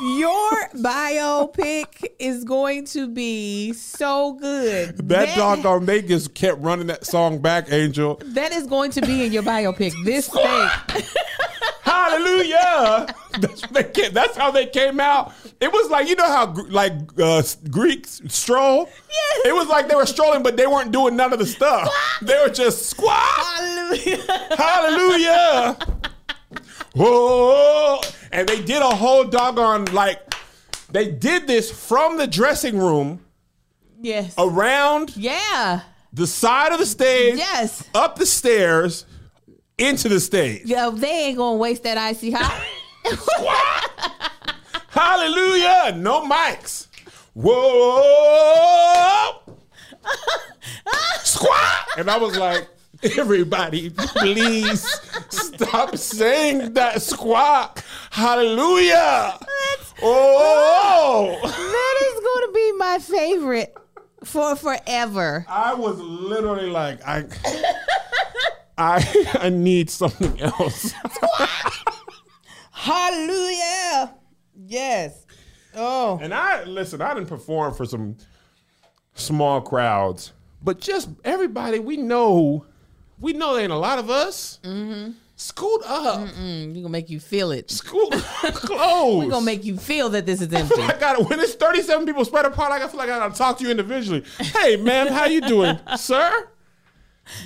[0.00, 4.96] Your biopic is going to be so good.
[5.08, 5.84] that doggone.
[5.84, 8.18] They just kept running that song back, Angel.
[8.24, 9.92] That is going to be in your biopic.
[10.04, 10.68] This thing.
[11.82, 13.14] Hallelujah!
[13.40, 15.32] That's, they came, that's how they came out.
[15.60, 18.88] It was like you know how like uh, Greeks stroll.
[19.10, 19.46] Yes.
[19.46, 21.88] It was like they were strolling, but they weren't doing none of the stuff.
[22.22, 23.18] They were just squat.
[23.18, 24.56] Hallelujah.
[24.56, 25.78] Hallelujah.
[26.94, 28.00] Whoa.
[28.32, 30.34] And they did a whole doggone, like,
[30.90, 33.20] they did this from the dressing room
[34.00, 34.34] Yes.
[34.38, 35.80] around Yeah.
[36.12, 37.84] the side of the stage, Yes.
[37.94, 39.04] up the stairs,
[39.78, 40.62] into the stage.
[40.64, 42.60] Yeah, they ain't gonna waste that icy hot.
[44.90, 45.94] Hallelujah.
[45.96, 46.86] No mics.
[47.34, 49.40] Whoa.
[51.24, 51.86] Squat.
[51.96, 52.68] And I was like,
[53.16, 54.86] everybody, please
[55.30, 57.82] stop saying that squawk.
[58.10, 59.38] Hallelujah.
[60.02, 61.38] Oh.
[61.42, 63.76] that is gonna be my favorite
[64.24, 65.46] for forever.
[65.48, 67.24] I was literally like, I
[68.76, 70.92] I I need something else.
[72.70, 74.14] Hallelujah.
[74.66, 75.26] Yes.
[75.74, 76.18] Oh.
[76.20, 78.16] And I listen, I didn't perform for some
[79.14, 80.32] small crowds,
[80.62, 82.64] but just everybody we know,
[83.20, 84.58] we know there ain't a lot of us.
[84.64, 87.70] mhm Scoot up, Mm, we gonna make you feel it.
[87.70, 88.12] scoot
[88.52, 89.24] close.
[89.24, 90.82] we gonna make you feel that this is empty.
[90.82, 91.26] I got it.
[91.30, 94.22] When it's 37 people spread apart, I feel like I gotta talk to you individually.
[94.38, 96.48] Hey, ma'am, how you doing, sir?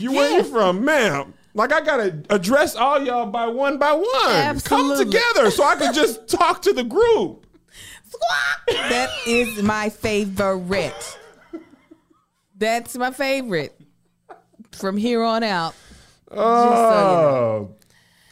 [0.00, 1.34] You where you from, ma'am?
[1.54, 4.06] Like I gotta address all y'all by one by one.
[4.32, 5.04] Absolutely.
[5.04, 7.46] Come together so I can just talk to the group.
[8.08, 8.88] Squawk.
[8.90, 11.18] that is my favorite.
[12.56, 13.78] That's my favorite.
[14.74, 15.74] From here on out.
[16.28, 17.74] so you Oh,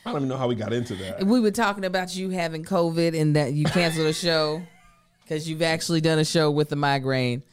[0.05, 1.25] I don't even know how we got into that.
[1.25, 4.63] We were talking about you having COVID and that you canceled a show
[5.23, 7.45] because you've actually done a show with the migraine.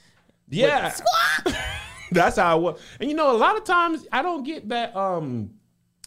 [0.49, 0.95] Yeah,
[2.11, 2.81] that's how I was.
[2.99, 4.95] And you know, a lot of times I don't get that.
[4.95, 5.51] Um,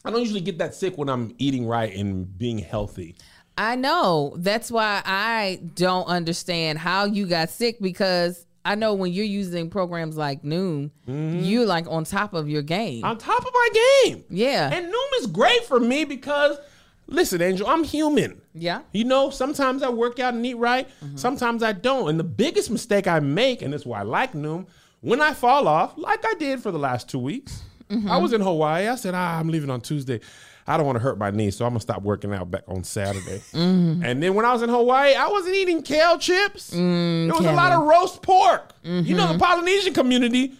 [0.04, 3.14] I don't usually get that sick when I'm eating right and being healthy.
[3.56, 4.34] I know.
[4.38, 9.70] That's why I don't understand how you got sick because I know when you're using
[9.70, 11.40] programs like Noom, mm-hmm.
[11.40, 13.04] you're like on top of your game.
[13.04, 13.68] On top of my
[14.04, 14.24] game.
[14.30, 14.70] yeah.
[14.72, 16.56] And Noom is great for me because,
[17.06, 18.40] listen, Angel, I'm human.
[18.54, 18.82] yeah.
[18.92, 21.16] You know, sometimes I work out and eat right, mm-hmm.
[21.16, 22.08] sometimes I don't.
[22.08, 24.66] And the biggest mistake I make, and that's why I like Noom,
[25.00, 28.08] when I fall off, like I did for the last two weeks, mm-hmm.
[28.08, 28.86] I was in Hawaii.
[28.86, 30.20] I said, ah, I'm leaving on Tuesday.
[30.66, 32.84] I don't want to hurt my knee, so I'm gonna stop working out back on
[32.84, 33.38] Saturday.
[33.52, 34.04] Mm-hmm.
[34.04, 36.70] And then when I was in Hawaii, I wasn't eating kale chips.
[36.72, 38.72] Mm, there was a lot of roast pork.
[38.82, 39.38] You know, the mm-hmm.
[39.38, 40.52] Polynesian community,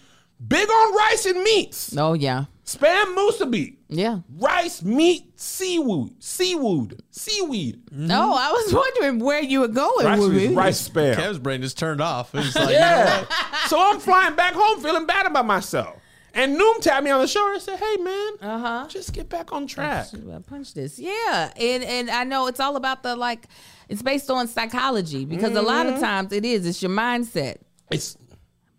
[0.45, 1.95] big on rice and meats.
[1.97, 2.45] Oh, yeah.
[2.65, 4.19] Spam musubi, Yeah.
[4.37, 7.81] rice, meat, seaweed, seaweed, seaweed.
[7.91, 10.55] No, I was wondering where you were going Rice, with was it.
[10.55, 11.15] rice spam.
[11.15, 12.33] Kev's brain just turned off.
[12.33, 13.25] It was like, you know Yeah.
[13.67, 15.97] so I'm flying back home feeling bad about myself.
[16.35, 18.87] And Noom tapped me on the shoulder and said, "Hey man, Uh-huh.
[18.87, 22.75] just get back on track." Well, Punch this, yeah, and and I know it's all
[22.75, 23.45] about the like,
[23.87, 25.95] it's based on psychology because a lot Mm-hmm.
[25.95, 26.65] of times it is.
[26.65, 27.57] It's your mindset.
[27.91, 28.17] It's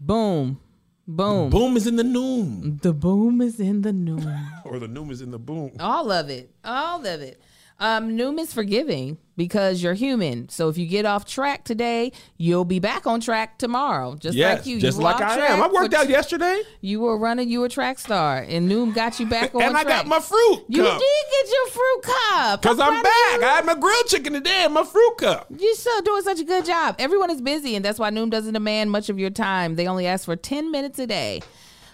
[0.01, 0.59] Boom,
[1.07, 1.49] boom.
[1.51, 4.27] boom is in the Noom, The boom is in the noom.
[4.65, 5.71] or the Noom is in the boom.
[5.79, 7.41] all of it, all of it.
[7.79, 9.17] Um, noom is forgiving.
[9.37, 10.49] Because you're human.
[10.49, 14.15] So if you get off track today, you'll be back on track tomorrow.
[14.17, 14.81] Just Yes, like you.
[14.81, 15.63] just you like I track am.
[15.63, 17.49] I worked out yesterday, You were running.
[17.49, 19.69] You were a track star, and Noom got you back on track.
[19.69, 23.03] and I got my fruit You cup did get your fruit cup because I'm of
[23.03, 23.43] back.
[23.43, 25.47] I had my grilled chicken today and my fruit cup.
[25.59, 26.97] You're still doing such a good job.
[26.99, 29.75] Everyone is busy, and that's why Noom doesn't demand much of your time.
[29.77, 31.43] They only ask for 10 minutes a day.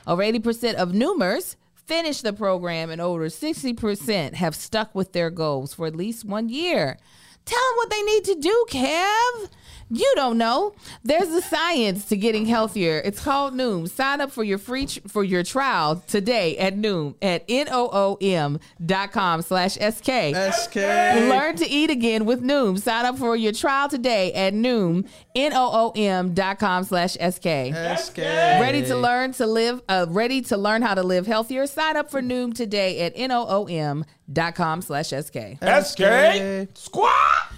[0.07, 5.75] Over 80% of Noomers finish the program, and over 60% have stuck with their goals
[5.75, 6.99] for at least one year.
[7.45, 9.49] Tell them what they need to do, Kev.
[9.93, 10.73] You don't know.
[11.03, 13.03] There's a science to getting healthier.
[13.05, 13.91] It's called Noom.
[13.91, 19.11] Sign up for your free tr- for your trial today at Noom at N-O-O-M dot
[19.11, 20.33] com slash S-K.
[20.53, 20.77] SK.
[20.77, 22.79] Learn to eat again with Noom.
[22.81, 27.73] Sign up for your trial today at Noom, N-O-O-M dot com slash S-K.
[27.99, 28.19] SK.
[28.19, 31.67] Ready to learn to live, uh, ready to learn how to live healthier?
[31.67, 35.59] Sign up for Noom today at N-O-O-M dot com slash S-K.
[35.61, 37.57] SK squad.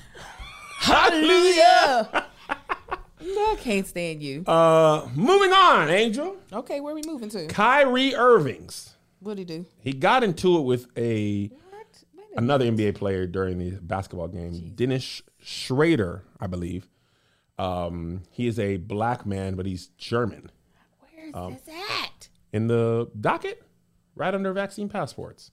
[0.82, 2.26] Hallelujah.
[3.24, 4.42] No, I can't stand you.
[4.46, 6.36] Uh, moving on, Angel.
[6.52, 7.46] Okay, where are we moving to?
[7.46, 8.96] Kyrie Irving's.
[9.20, 9.64] What'd he do?
[9.78, 11.54] He got into it with a What?
[11.70, 12.32] Wait a minute.
[12.36, 16.88] another NBA player during the basketball game, Dennis Schrader, I believe.
[17.60, 20.50] Um, he is a black man, but he's German.
[21.14, 22.28] Where's Um, this at?
[22.52, 23.62] In the docket,
[24.16, 25.52] right under vaccine passports.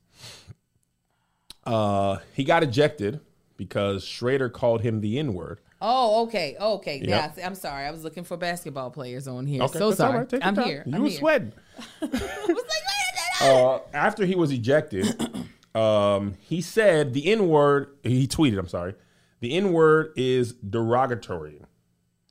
[1.66, 3.20] Uh, he got ejected
[3.60, 5.60] because Schrader called him the N word.
[5.82, 7.02] Oh, okay, okay.
[7.04, 7.86] Yeah, I'm sorry.
[7.86, 9.62] I was looking for basketball players on here.
[9.64, 10.20] Okay, so sorry.
[10.20, 10.34] right.
[10.42, 10.66] I'm time.
[10.66, 10.84] here.
[10.86, 11.20] You I'm were here.
[11.20, 11.52] sweating.
[12.02, 13.58] I was like, wait a minute.
[13.66, 15.06] uh, after he was ejected,
[15.76, 17.98] um, he said the N word.
[18.04, 18.96] He tweeted, "I'm sorry,
[19.42, 21.62] the N word is derogatory.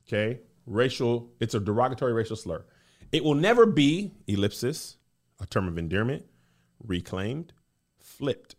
[0.07, 1.29] Okay, racial.
[1.39, 2.65] It's a derogatory racial slur.
[3.11, 4.97] It will never be ellipsis,
[5.39, 6.25] a term of endearment,
[6.83, 7.53] reclaimed,
[7.99, 8.55] flipped.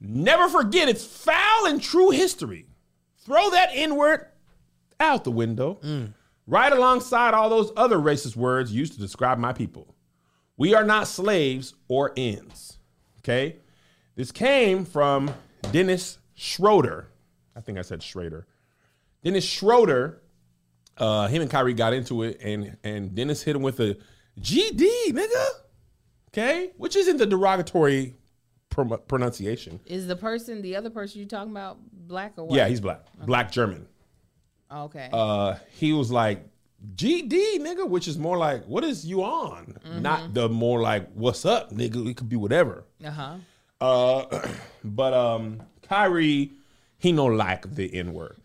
[0.00, 2.66] Never forget it's foul in true history.
[3.24, 4.26] Throw that N word
[5.00, 5.78] out the window."
[6.48, 9.96] Right alongside all those other racist words used to describe my people.
[10.56, 12.78] We are not slaves or ends.
[13.18, 13.56] Okay?
[14.14, 15.34] This came from
[15.72, 17.08] Dennis Schroder.
[17.56, 18.46] I think I said Schrader.
[19.24, 20.22] Dennis Schroder,
[20.98, 23.96] uh, him and Kyrie got into it, and and Dennis hit him with a
[24.40, 25.46] GD, nigga.
[26.28, 26.70] Okay?
[26.76, 28.14] Which isn't the derogatory
[28.84, 29.80] pronunciation.
[29.86, 32.56] Is the person, the other person you talking about, black or white?
[32.56, 33.00] Yeah, he's black.
[33.24, 33.86] Black German.
[34.70, 35.08] okay.
[35.12, 36.46] uh, he was like,
[36.94, 39.78] GD, nigga, which is more like, what is you on?
[40.00, 42.06] Not the more like, what's up, nigga?
[42.08, 42.84] It could be whatever.
[43.04, 43.36] Uh huh.
[43.78, 44.48] Uh,
[44.84, 46.52] but um, Kyrie,
[46.98, 48.38] he no like the N word.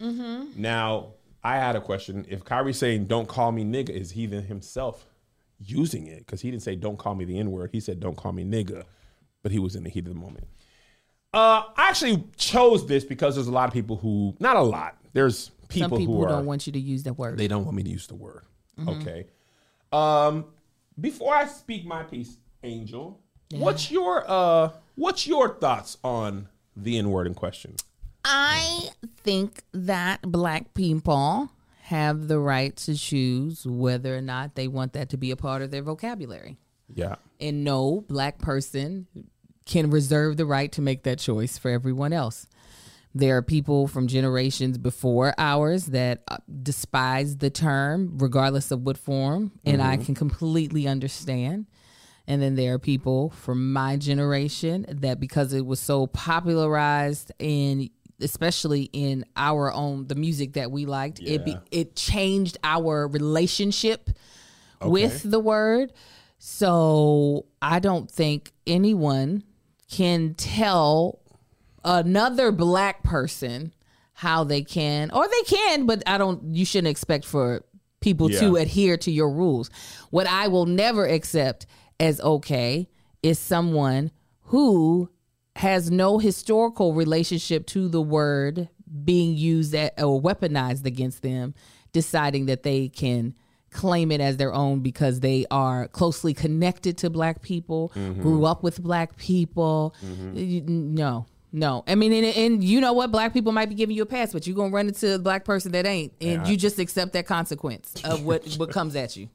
[0.57, 2.25] Now, I had a question.
[2.27, 5.05] If Kyrie saying, don't call me nigga, is he then himself
[5.57, 6.25] using it?
[6.25, 7.69] Because he didn't say, don't call me the N word.
[7.71, 8.83] He said, don't call me nigga.
[9.43, 10.47] But he was in the heat of the moment.
[11.33, 14.97] Uh, I actually chose this because there's a lot of people who, not a lot,
[15.13, 17.37] there's people, Some people who are, don't want you to use that word.
[17.37, 18.43] they don't want me to use the word.
[18.87, 19.27] Okay.
[19.93, 20.45] Um,
[20.99, 23.19] before I speak my piece, Angel,
[23.53, 27.75] what's your uh, what's your thoughts on the N word in question?
[28.23, 28.89] I
[29.23, 31.49] think that black people
[31.83, 35.61] have the right to choose whether or not they want that to be a part
[35.61, 36.57] of their vocabulary.
[36.95, 37.15] Yeah.
[37.39, 39.07] And no black person
[39.65, 42.47] can reserve the right to make that choice for everyone else.
[43.13, 48.97] There are people from generations before ours that uh, despise the term, regardless of what
[48.97, 51.65] form, and I can completely understand.
[52.25, 57.89] And then there are people from my generation that because it was so popularized in
[58.21, 64.11] especially in our own the music that we liked, it be, it changed our relationship
[64.81, 65.91] with the word.
[66.43, 69.43] So I don't think anyone
[69.91, 71.19] can tell
[71.85, 73.75] another black person
[74.13, 77.63] how they can or they can but i don't you shouldn't expect for
[78.01, 79.69] people to adhere to your rules.
[80.09, 81.67] What i will never accept
[81.99, 82.89] as okay
[83.21, 84.09] is someone
[84.45, 85.11] who
[85.57, 88.67] has no historical relationship to the word
[89.03, 91.53] being used at, or weaponized against them
[91.93, 93.35] deciding that they can
[93.71, 98.63] claim it as their own because they are closely connected to black people grew up
[98.63, 99.95] with black people.
[100.33, 101.83] You- no no.
[101.87, 103.11] I mean and, and you know what?
[103.11, 105.43] Black people might be giving you a pass but you're gonna run into a black
[105.45, 109.29] person that ain't and you just accept that consequence of what what comes at you.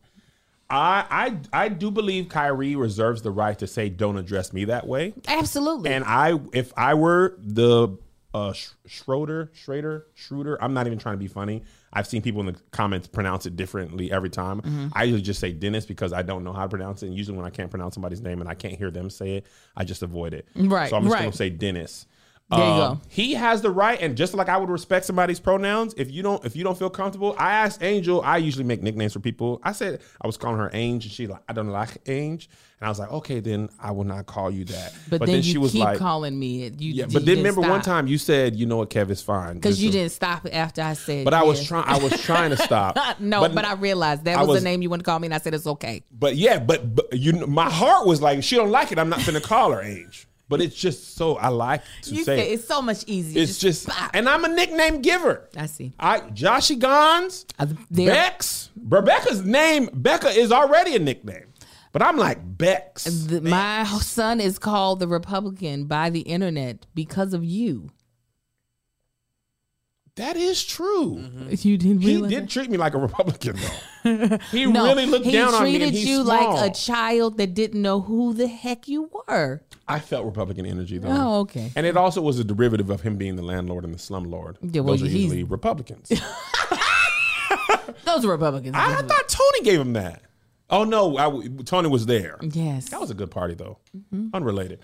[0.68, 4.86] I I I do believe Kyrie reserves the right to say, "Don't address me that
[4.86, 5.90] way." absolutely.
[5.90, 7.96] And I, if I were the
[8.34, 11.62] uh, Sch- Schroder, Schrader, Schroder, I'm not even trying to be funny.
[11.92, 14.60] I've seen people in the comments pronounce it differently every time.
[14.60, 14.88] Mm-hmm.
[14.92, 17.06] I usually just say Dennis because I don't know how to pronounce it.
[17.06, 19.46] And usually when I can't pronounce somebody's name and I can't hear them say it,
[19.76, 20.46] I just avoid it.
[20.54, 21.20] Right, So I'm just right.
[21.20, 22.06] going to say Dennis.
[22.48, 23.00] There you Uh, go.
[23.08, 26.44] He has the right, and just like I would respect somebody's pronouns, if you don't,
[26.44, 28.22] if you don't feel comfortable, I asked Angel.
[28.22, 29.60] I usually make nicknames for people.
[29.64, 32.86] I said I was calling her Ange, and she like I don't like Ange, and
[32.86, 34.94] I was like, okay, then I will not call you that.
[35.08, 36.68] But, then, she was like, keep calling me.
[36.68, 37.06] You, yeah.
[37.06, 39.82] you But then remember one time you said, you know what, Kev is fine because
[39.82, 41.24] you didn't stop after I said.
[41.24, 41.88] But I was trying.
[41.88, 42.96] I was trying to stop.
[43.18, 45.34] no, but, I realized that was, was- the name you want to call me, and
[45.34, 46.04] I said it's okay.
[46.12, 49.00] But yeah, but, but you, my heart was like, she don't like it.
[49.00, 50.28] I'm not gonna call her Ange.
[50.48, 52.38] But it's just so I like to You say.
[52.38, 52.52] it.
[52.54, 53.42] it's so much easier.
[53.42, 54.10] It's just, bop.
[54.14, 55.48] and I'm a nickname giver.
[55.56, 55.92] I see.
[55.98, 57.46] I Joshy Gons,
[57.90, 61.46] Bex, Rebecca's name Becca is already a nickname,
[61.92, 63.04] but I'm like Bex.
[63.04, 67.90] The- my son is called the Republican by the internet because of you.
[70.16, 71.22] That is true.
[71.50, 74.38] You didn't He did treat me like a Republican though.
[74.50, 75.72] He No, really looked down on me.
[75.72, 76.54] He treated you small.
[76.54, 79.62] like a child that didn't know who the heck you were.
[79.88, 81.08] I felt Republican energy though.
[81.10, 81.70] Oh, okay.
[81.76, 84.56] And it also was a derivative of him being the landlord and the slumlord.
[84.62, 86.08] Yeah, well, Those are usually Republicans.
[88.04, 88.74] Those are Republicans.
[88.76, 90.22] I, I thought Tony gave him that.
[90.70, 92.38] Oh no, I, Tony was there.
[92.42, 92.88] yes.
[92.88, 93.78] That was a good party though.
[93.96, 94.28] Mm-hmm.
[94.34, 94.80] Unrelated.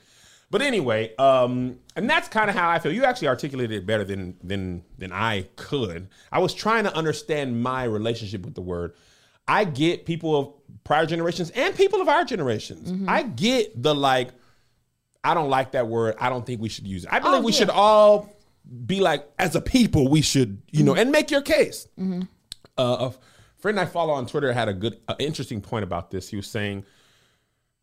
[0.53, 2.93] But anyway, um, and that's kind of how I feel.
[2.93, 6.09] You actually articulated it better than than than I could.
[6.31, 8.95] I was trying to understand my relationship with the word.
[9.49, 10.53] I get people of
[10.85, 12.93] prior generations and people of our generations.
[12.93, 13.09] Mm-hmm.
[13.09, 14.29] I get the like,
[15.25, 16.15] I don't like that word.
[16.21, 17.11] I don't think we should use it.
[17.13, 17.59] I believe Oh, we yeah.
[17.59, 18.31] should all
[18.87, 20.87] be like, as a people, we should, you Mm-hmm.
[20.87, 21.89] know, and make your case.
[21.99, 22.21] Uh,
[22.79, 23.13] a
[23.59, 26.29] friend I follow on Twitter had a good, uh, interesting point about this.
[26.29, 26.85] He was saying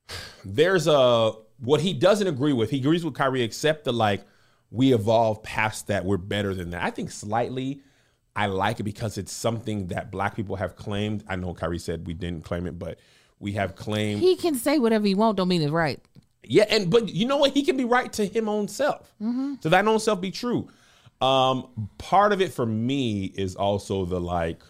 [0.46, 2.70] there's a what he doesn't agree with.
[2.70, 4.24] He agrees with Kyrie, except the like
[4.72, 6.06] we evolved past that.
[6.06, 6.84] We're better than that.
[6.84, 7.82] I think slightly.
[8.36, 11.24] I like it because it's something that Black people have claimed.
[11.28, 13.00] I know Kyrie said we didn't claim it, but
[13.40, 14.22] we have claimed.
[14.22, 15.38] he can say whatever he want.
[15.38, 16.00] Don't mean it's right.
[16.44, 17.52] Yeah, and but you know what?
[17.52, 19.14] He can be right to him own self.
[19.20, 20.70] To that own self be true.
[21.22, 24.62] Um, part of it for me is also the like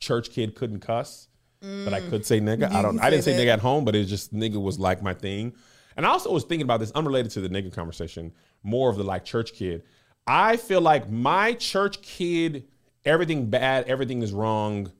[0.00, 1.28] church kid couldn't cuss,
[1.60, 2.72] but I could say nigga.
[2.72, 2.98] I don't.
[2.98, 5.52] I didn't say nigga at home, but it just nigga was like my thing.
[5.96, 8.32] And I also was thinking about this unrelated to the nigga conversation,
[8.62, 9.82] more of the like church kid.
[10.26, 12.64] I feel like my church kid,
[13.04, 14.92] everything bad, everything is wrong.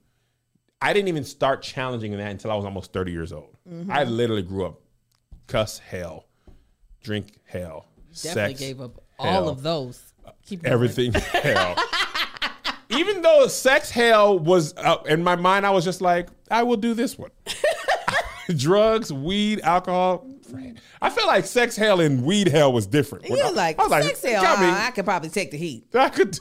[0.81, 3.57] I didn't even start challenging that until I was almost 30 years old.
[3.89, 4.81] I literally grew up
[5.47, 6.27] cuss hell,
[7.03, 10.13] drink hell, Definitely sex, gave up hell, all of those.
[10.47, 10.73] Keep going.
[10.73, 11.77] everything hell.
[12.91, 16.77] Even though sex hell was uh, in my mind, I was just like, I will
[16.77, 17.31] do this one.
[18.55, 20.27] Drugs, weed, alcohol.
[21.01, 23.27] I feel like sex hell and weed hell was different.
[23.29, 24.45] You're like, I was sex hell.
[24.45, 25.87] uh, I could probably take the heat.
[25.95, 26.39] I could.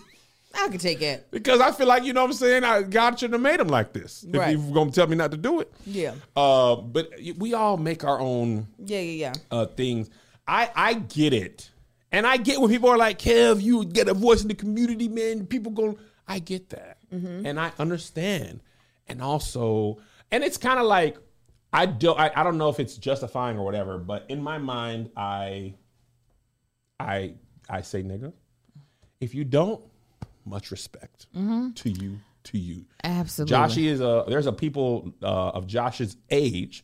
[0.53, 1.27] I could take it.
[1.31, 2.65] Because I feel like, you know what I'm saying?
[2.65, 4.23] I, God shouldn't have made him like this.
[4.27, 4.73] If Right.
[4.73, 5.71] going to tell me not to do it.
[5.85, 6.13] Yeah.
[6.35, 9.33] Uh, but we all make our own Yeah, yeah, yeah.
[9.49, 10.09] uh, things.
[10.45, 11.71] I, I get it.
[12.11, 15.07] And I get when people are like, Kev, you get a voice in the community,
[15.07, 15.45] man.
[15.47, 15.97] People go,
[16.27, 16.97] I get that.
[17.11, 18.59] And I understand.
[19.07, 19.99] And also,
[20.31, 21.17] and it's kind of like,
[21.73, 25.09] I don't, I, I don't know if it's justifying or whatever, but in my mind,
[25.15, 25.75] I,
[26.99, 27.35] I,
[27.69, 28.33] I say nigga.
[29.19, 29.81] If you don't,
[30.45, 32.85] much respect to you, to you.
[33.03, 33.55] Absolutely.
[33.55, 36.83] Joshy is a there's a people uh, of Josh's age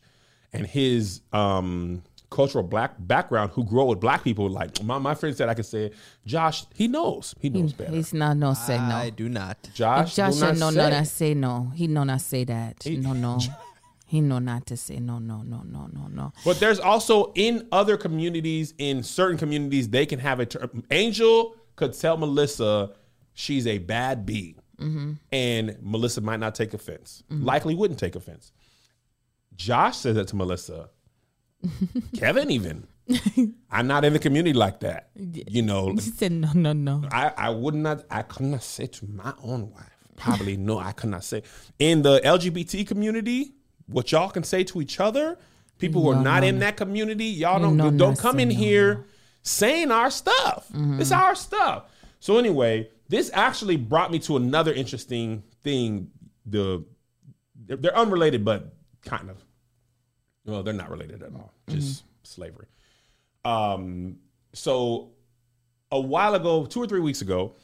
[0.52, 5.34] and his um cultural black background who grow with black people like my, my friend
[5.34, 5.94] said I could say it.
[6.26, 7.90] Josh he knows he knows better.
[7.90, 8.94] He's not no say no.
[8.94, 9.56] I do not.
[9.74, 10.90] Josh, Josh do said not no, no, say.
[10.90, 11.72] not say no.
[11.74, 12.86] He no not say that.
[12.86, 13.38] no, no.
[14.08, 16.32] He know not to say no, no, no, no, no, no.
[16.44, 20.82] But there's also in other communities, in certain communities, they can have a term.
[20.90, 22.92] Angel could tell Melissa
[23.34, 25.12] she's a bad bee, Mm-hmm.
[25.32, 27.22] and Melissa might not take offense.
[27.28, 28.52] Likely wouldn't take offense.
[29.56, 30.88] Josh says that to Melissa.
[32.16, 32.86] Kevin even.
[33.70, 35.10] I'm not in the community like that.
[35.16, 37.02] You know, He said no, no, no.
[37.10, 39.90] I, I would not I could not say to my own wife.
[40.16, 41.42] Probably no, I could not say.
[41.78, 43.54] In the LGBT community,
[43.88, 45.38] what y'all can say to each other,
[45.78, 48.50] people who are No, not no, in that community, y'all don't no, don't come in
[48.50, 49.06] here
[49.42, 50.68] saying our stuff.
[50.72, 51.00] Mm-hmm.
[51.00, 51.84] It's our stuff.
[52.20, 56.10] So anyway, this actually brought me to another interesting thing.
[56.46, 56.84] The
[57.66, 58.74] they're, they're unrelated, but
[59.04, 59.44] kind of.
[60.44, 61.52] Well, they're not related at all.
[61.66, 61.78] Mm-hmm.
[61.78, 62.66] Just slavery.
[63.44, 64.16] Um,
[64.54, 65.10] so
[65.90, 67.54] a while ago, two or three weeks ago,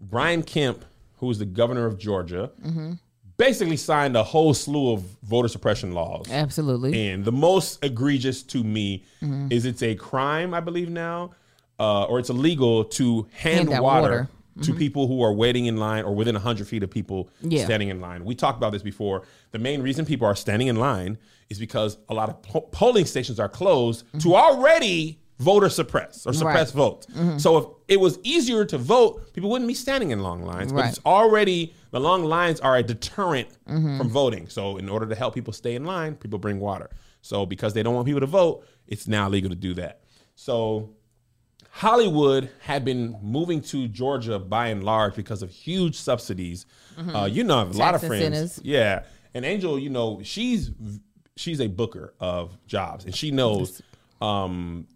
[0.00, 0.84] Brian Kemp,
[1.18, 2.92] who is the governor of Georgia, mm-hmm.
[3.40, 6.30] Basically signed a whole slew of voter suppression laws.
[6.30, 7.08] Absolutely.
[7.08, 9.48] And the most egregious to me mm-hmm.
[9.50, 11.30] is it's a crime, I believe now,
[11.78, 14.28] uh, or it's illegal to hand, Hand water, water.
[14.62, 14.78] to mm-hmm.
[14.78, 17.64] people who are waiting in line or within 100 feet of people Yeah.
[17.64, 18.26] standing in line.
[18.26, 19.22] We talked about this before.
[19.52, 21.16] The main reason people are standing in line
[21.48, 24.32] is because a lot of po- polling stations are closed to mm-hmm.
[24.32, 27.06] already voter suppress or suppress votes.
[27.38, 30.70] So if it was easier to vote, people wouldn't be standing in long lines.
[30.70, 34.48] But it's already the long lines are a deterrent from voting.
[34.48, 36.90] So in order to help people stay in line, people bring water.
[37.22, 40.00] So because they don't want people to vote, it's now legal to do that.
[40.34, 40.94] So
[41.70, 46.66] Hollywood had been moving to Georgia by and large because of huge subsidies.
[47.14, 48.60] Uh, you know, I have a lot of friends.
[48.64, 49.02] Yeah,
[49.34, 50.70] and Angel, you know, she's
[51.36, 53.80] she's a booker of jobs, and she knows.
[54.20, 54.86] Um,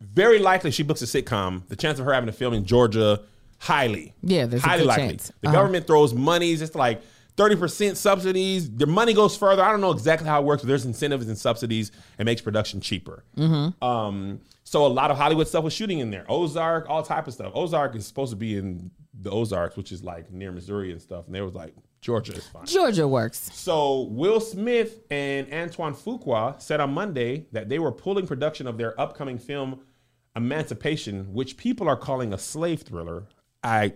[0.00, 1.66] very likely, she books a sitcom.
[1.68, 3.22] The chance of her having to film in Georgia,
[3.58, 5.08] highly, Yeah, there's a highly likely.
[5.08, 5.32] chance.
[5.40, 5.56] The Uh-huh.
[5.56, 6.62] government throws monies.
[6.62, 7.02] It's like.
[7.36, 8.70] 30% subsidies.
[8.70, 9.60] The money goes further.
[9.64, 11.90] I don't know exactly how it works, but there's incentives and subsidies.
[12.16, 13.24] It makes production cheaper.
[13.36, 13.84] Mm-hmm.
[13.84, 16.24] Um, so a lot of Hollywood stuff was shooting in there.
[16.28, 17.50] Ozark, all type of stuff.
[17.56, 18.88] Ozark is supposed to be in
[19.20, 21.26] the Ozarks, which is like near Missouri and stuff.
[21.26, 22.66] And they was like, Georgia is fine.
[22.66, 23.50] Georgia works.
[23.52, 28.78] So Will Smith and Antoine Fuqua said on Monday that they were pulling production of
[28.78, 29.80] their upcoming film
[30.36, 33.24] Emancipation, which people are calling a slave thriller.
[33.64, 33.94] I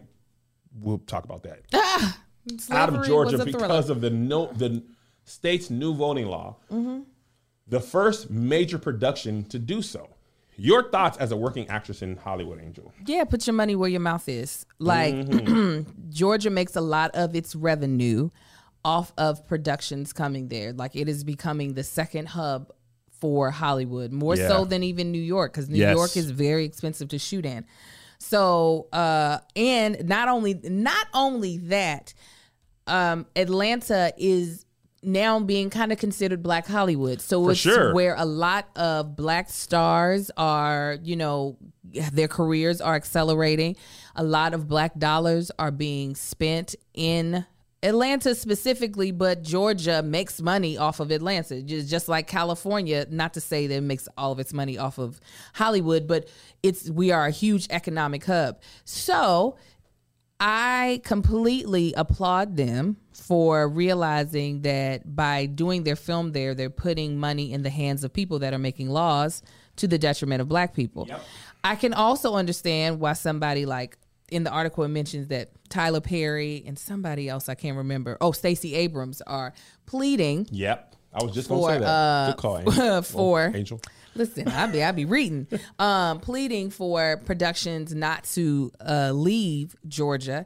[0.80, 1.62] will talk about that.
[2.70, 3.58] out of Georgia was a thriller.
[3.66, 4.82] because of the no the
[5.24, 6.56] state's new voting law.
[6.72, 7.00] Mm-hmm.
[7.68, 10.08] The first major production to do so.
[10.56, 12.92] Your thoughts as a working actress in Hollywood, Angel?
[13.06, 14.66] Yeah, put your money where your mouth is.
[14.78, 15.90] Like Mm-hmm.
[16.10, 18.30] Georgia makes a lot of its revenue
[18.84, 20.72] off of productions coming there.
[20.72, 22.72] Like it is becoming the second hub
[23.20, 24.48] for Hollywood, more Yeah.
[24.48, 25.94] so than even New York, because New Yes.
[25.94, 27.64] York is very expensive to shoot in.
[28.18, 32.14] So, uh, and not only not only that,
[32.86, 34.64] um, Atlanta is
[35.02, 37.20] now being kind of considered Black Hollywood.
[37.20, 37.94] So For it's sure.
[37.94, 41.56] where a lot of Black stars are, you know,
[42.12, 43.76] their careers are accelerating.
[44.16, 47.46] A lot of Black dollars are being spent in
[47.82, 53.06] Atlanta specifically, but Georgia makes money off of Atlanta, just, just like California.
[53.08, 55.20] Not to say that it makes all of its money off of
[55.54, 56.28] Hollywood, but
[56.62, 58.60] it's we are a huge economic hub.
[58.84, 59.56] So
[60.40, 67.52] I completely applaud them for realizing that by doing their film there, they're putting money
[67.52, 69.42] in the hands of people that are making laws
[69.76, 71.06] to the detriment of black people.
[71.62, 73.98] I can also understand why somebody like
[74.30, 78.16] in the article it mentions that Tyler Perry and somebody else I can't remember.
[78.20, 79.52] Oh, Stacey Abrams are
[79.86, 80.96] pleading Yep.
[81.12, 81.86] I was just gonna say that.
[81.88, 83.02] uh, Good call, Angel.
[83.02, 83.80] for Oh, Angel.
[84.14, 85.46] Listen, I be I be reading,
[85.78, 90.44] um, pleading for productions not to uh, leave Georgia,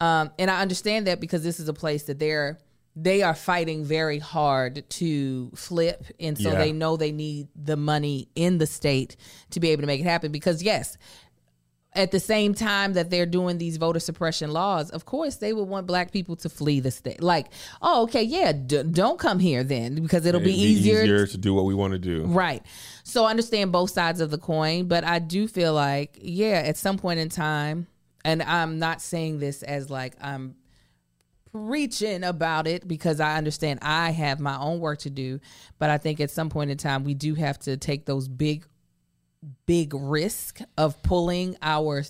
[0.00, 2.58] um, and I understand that because this is a place that they're
[2.94, 6.58] they are fighting very hard to flip, and so Yeah.
[6.58, 9.16] they know they need the money in the state
[9.52, 10.30] to be able to make it happen.
[10.30, 10.98] Because yes,
[11.94, 15.68] at the same time that they're doing these voter suppression laws, of course they would
[15.68, 17.22] want black people to flee the state.
[17.22, 17.48] Like,
[17.82, 21.52] oh, okay, yeah, d- don't come here then because it'll be, It'd easier to do
[21.52, 22.24] what we want to do.
[22.24, 22.62] Right.
[23.04, 26.76] So I understand both sides of the coin, but I do feel like, yeah, at
[26.76, 27.86] some point in time,
[28.24, 30.54] and I'm not saying this as like I'm
[31.52, 35.40] preaching about it because I understand I have my own work to do,
[35.78, 38.64] but I think at some point in time we do have to take those big
[39.66, 42.04] big risk of pulling our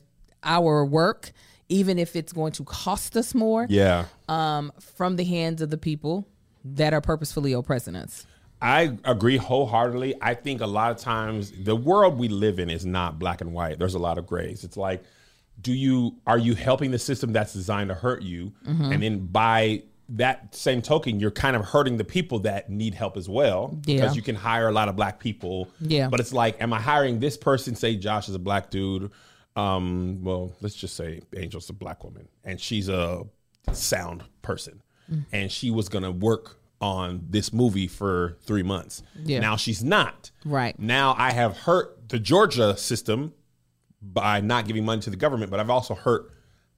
[0.44, 1.32] our work
[1.68, 4.04] even if it's going to cost us more Yeah.
[4.28, 6.26] um from the hands of the people
[6.64, 8.26] that are purposefully oppressing us.
[8.60, 10.14] I agree wholeheartedly.
[10.22, 13.52] I think a lot of times the world we live in is not black and
[13.52, 13.78] white.
[13.80, 14.62] There's a lot of grays.
[14.62, 15.02] It's like,
[15.60, 18.92] do you are you helping the system that's designed to hurt you, Mm-hmm.
[18.92, 19.82] and then by
[20.16, 23.96] that same token, you're kind of hurting the people that need help as well Yeah.
[23.96, 25.68] because you can hire a lot of black people.
[25.80, 26.08] Yeah.
[26.08, 27.74] but it's like, am I hiring this person?
[27.74, 29.10] Say Josh is a black dude.
[29.56, 33.24] Um, well, let's just say Angel's a black woman, and she's a
[33.72, 35.24] sound person, Mm.
[35.32, 39.02] and she was gonna work on this movie for three months.
[39.24, 39.40] Yeah.
[39.40, 40.30] Now she's not.
[40.44, 40.78] Right.
[40.78, 43.32] Now I have hurt the Georgia system
[44.00, 46.32] by not giving money to the government, but I've also hurt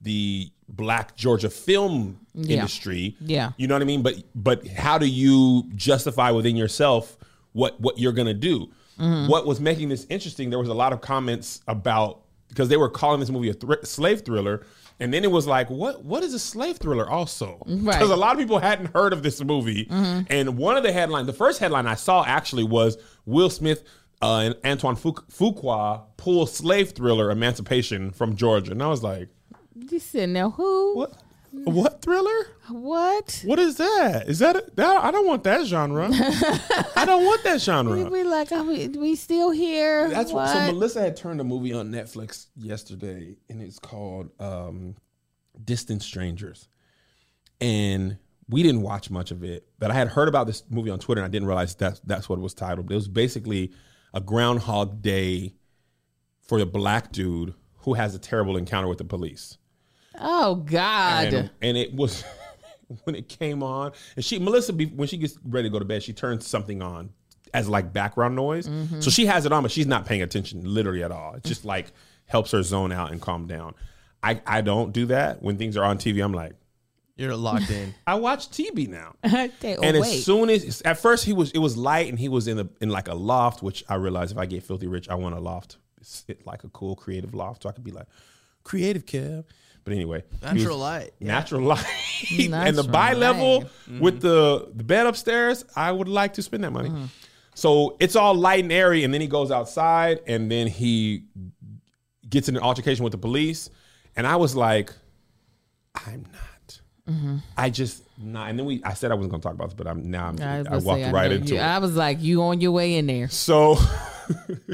[0.05, 2.57] the black Georgia film Yeah.
[2.57, 3.17] industry.
[3.21, 3.53] Yeah.
[3.59, 4.03] You know what I mean?
[4.03, 7.17] But but how do you justify within yourself
[7.53, 8.69] what what you're gonna do?
[8.99, 9.29] Mm-hmm.
[9.29, 10.51] What was making this interesting?
[10.51, 13.83] There was a lot of comments about because they were calling this movie a thr-
[13.83, 14.65] slave thriller,
[15.01, 17.09] and then it was like, what what is a slave thriller?
[17.11, 17.95] Also, Right.
[17.99, 21.27] because a lot of people hadn't heard of this movie, and one of the headlines,
[21.27, 22.97] the first headline I saw actually was
[23.27, 23.83] Will Smith.
[24.23, 29.29] Uh, and Antoine Fuqua pull slave thriller Emancipation from Georgia, and I was like,
[29.75, 30.97] You said now who?
[30.97, 31.23] "What?
[31.63, 32.49] What thriller?
[32.69, 33.43] What?
[33.45, 34.29] What is that?
[34.29, 36.09] Is that, a, that I don't want that genre.
[36.97, 37.93] I don't want that genre.
[37.93, 38.19] We genre.
[38.19, 40.09] be like, are we, we still here?
[40.11, 40.47] That's what?
[40.47, 40.67] what.
[40.67, 44.97] So Melissa had turned a movie on Netflix yesterday, and it's called um,
[45.65, 46.69] Distant Strangers.
[47.61, 48.19] And
[48.49, 51.21] we didn't watch much of it, but I had heard about this movie on Twitter,
[51.21, 52.91] and I didn't realize that's that's what it was titled.
[52.91, 53.73] It was basically
[54.13, 55.55] a Groundhog Day
[56.43, 59.57] for the black dude who has a terrible encounter with the police.
[60.19, 61.33] Oh God.
[61.33, 62.25] And, and it was
[63.05, 66.03] when it came on, and she Melissa when she gets ready to go to bed,
[66.03, 67.11] she turns something on
[67.53, 68.69] as like background noise.
[68.69, 69.01] Mm-hmm.
[69.01, 71.35] So she has it on, but she's not paying attention literally at all.
[71.35, 71.93] It just like
[72.27, 73.75] helps her zone out and calm down.
[74.23, 76.23] I I don't do that when things are on TV.
[76.23, 76.53] I'm like.
[77.17, 77.95] You're locked in.
[78.09, 79.15] I watch TV now.
[79.25, 80.03] Okay, and wait.
[80.03, 82.69] as soon as at first he was it was light and he was in a
[82.81, 85.39] in like a loft, which I realized if I get filthy rich, I want a
[85.39, 88.09] loft, sit like a cool creative loft, so I could be like
[88.65, 89.45] creative Kev.
[89.85, 91.11] But anyway, he was- Natural light.
[91.19, 91.29] Yeah.
[91.29, 91.85] natural light,
[92.31, 94.01] and the Natural bi level light.
[94.01, 94.27] with mm-hmm.
[94.27, 95.65] the the bed upstairs.
[95.77, 96.89] I would like to spend that money.
[96.89, 97.05] Mm-hmm.
[97.55, 101.25] So it's all light and airy, and then he goes outside, and then he
[102.29, 103.71] gets in an altercation with the police,
[104.17, 104.93] and I was like,
[105.95, 106.81] I'm not.
[107.09, 107.37] Mm-hmm.
[107.57, 108.49] I just not.
[108.49, 110.29] And then we, I said I wasn't going to talk about this, but I'm now.
[110.29, 111.63] I'm, I, I, walked say, right know into you- it.
[111.63, 113.29] I was like, you on your way in there.
[113.29, 113.77] So,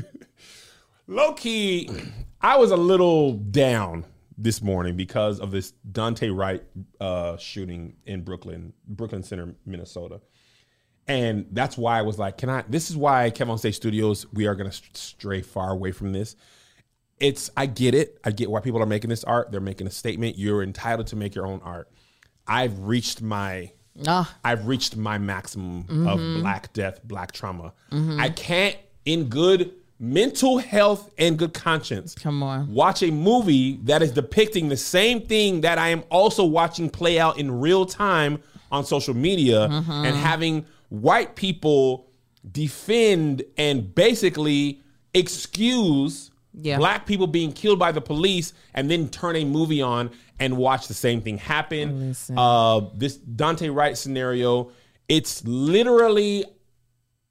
[1.07, 1.91] low key,
[2.41, 4.05] I was a little down
[4.43, 6.62] this morning because of this Daunte Wright
[7.01, 10.20] uh, shooting in Brooklyn, Brooklyn Center, Minnesota.
[11.07, 12.64] And that's why I was like, can I?
[12.68, 16.12] This is why Kevin on Stage Studios, we are going to stray far away from
[16.12, 16.36] this.
[17.18, 18.18] It's, I get it.
[18.24, 19.51] I get why people are making this art.
[19.51, 20.38] They're making a statement.
[20.38, 21.91] You're entitled to make your own art.
[22.47, 23.72] I've reached my
[24.07, 26.07] Ah, I've reached my maximum Mm-hmm.
[26.07, 27.74] of black death, black trauma.
[27.93, 32.72] I can't, in good mental health and good conscience, come on.
[32.72, 37.18] watch a movie that is depicting the same thing that I am also watching play
[37.18, 38.42] out in real time
[38.72, 39.90] on social media Mm-hmm.
[40.07, 42.07] and having white people
[42.51, 44.80] defend and basically
[45.12, 46.78] excuse Yeah.
[46.78, 50.88] black people being killed by the police and then turn a movie on and watch
[50.88, 52.14] the same thing happen.
[52.36, 54.70] Uh, this Daunte Wright scenario,
[55.09, 56.44] it's literally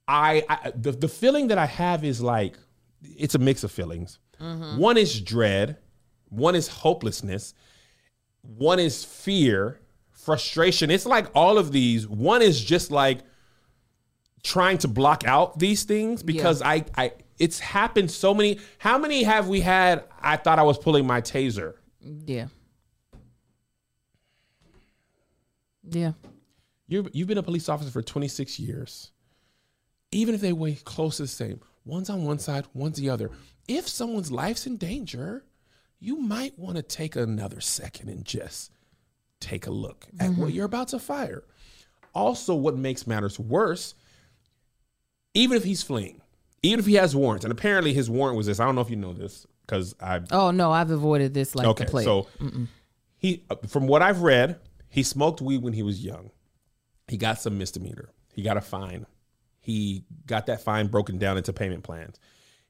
[0.09, 2.57] I, I the, the feeling that I have is like
[3.01, 4.17] it's a mix of feelings.
[4.41, 4.77] Mm-hmm.
[4.77, 5.77] One is dread,
[6.29, 7.53] one is hopelessness,
[8.41, 9.79] one is fear,
[10.11, 10.89] frustration.
[10.89, 12.07] It's like all of these.
[12.07, 13.19] One is just like
[14.41, 18.59] trying to block out these things because I I it's happened so many.
[18.79, 20.05] How many have we had?
[20.19, 21.75] I thought I was pulling my taser.
[22.01, 22.47] Yeah.
[25.91, 26.13] Yeah.
[26.87, 29.11] you you've been a police officer for 26 years.
[30.11, 33.31] Even if they weigh close to the same, one's on one side, one's the other.
[33.67, 35.43] If someone's life's in danger,
[35.99, 38.71] you might want to take another second and just
[39.39, 41.43] take a look at what you're about to fire.
[42.13, 43.93] Also, what makes matters worse,
[45.33, 46.21] even if he's fleeing,
[46.63, 48.59] even if he has warrants, and apparently his warrant was this.
[48.59, 51.67] I don't know if you know this because I Oh no, I've avoided this like
[51.67, 51.85] okay.
[51.85, 52.05] the plague.
[52.05, 52.27] So
[53.17, 56.31] he, uh, from what I've read, he smoked weed when he was young.
[57.07, 58.09] He got some misdemeanor.
[58.33, 59.05] He got a fine.
[59.69, 62.19] He got that fine broken down into payment plans.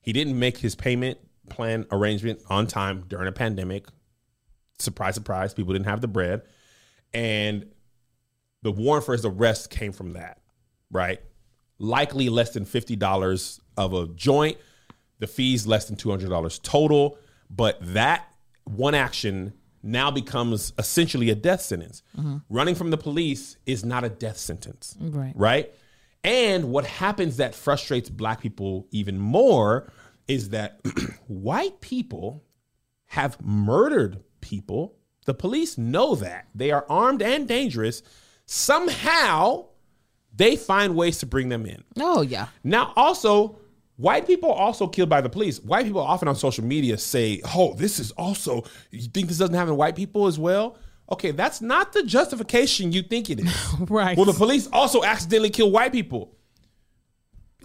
[0.02, 3.86] He didn't make his payment plan arrangement on time during a pandemic.
[4.80, 6.42] Surprise, surprise, people didn't have the bread.
[7.14, 7.68] And
[8.64, 10.42] the warrant for his arrest came from that,
[10.92, 11.22] right?
[11.78, 14.58] Likely less than $50 of a joint,
[15.20, 17.18] the fees less than $200 total.
[17.50, 18.28] But that
[18.66, 22.04] one action now becomes essentially a death sentence.
[22.18, 22.40] Mm-hmm.
[22.50, 25.32] Running from the police is not a death sentence right.
[25.34, 25.74] right?
[26.24, 29.92] And what happens that frustrates black people even more
[30.28, 30.80] is that
[31.28, 32.44] white people
[33.08, 34.96] have murdered people.
[35.26, 36.48] The police know that.
[36.54, 38.04] They are armed and dangerous.
[38.46, 39.66] Somehow,
[40.36, 41.84] they find ways to bring them in.
[42.00, 42.48] Oh yeah.
[42.64, 43.60] Now, also,
[43.98, 45.60] white people are also killed by the police.
[45.60, 49.56] White people often on social media say, oh, this is also, you think this doesn't
[49.56, 50.78] happen to white people as well?
[51.12, 53.74] Okay, that's not the justification you think it is.
[53.90, 54.16] Right.
[54.16, 56.36] Well, the police also accidentally kill white people.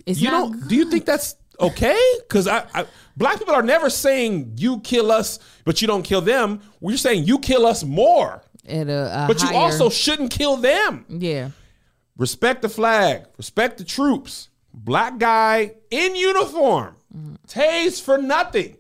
[0.07, 0.69] It's You don't?
[0.69, 1.99] Do you think that's okay?
[2.21, 6.21] Because I, I, black people are never saying you kill us, but you don't kill
[6.21, 6.61] them.
[6.81, 11.05] We're saying you kill us more, at a, a but you also shouldn't kill them.
[11.09, 11.51] yeah.
[12.17, 13.25] Respect the flag.
[13.37, 14.49] Respect the troops.
[14.73, 16.95] Black guy in uniform.
[17.17, 17.35] Mm-hmm.
[17.49, 18.77] Tase for nothing.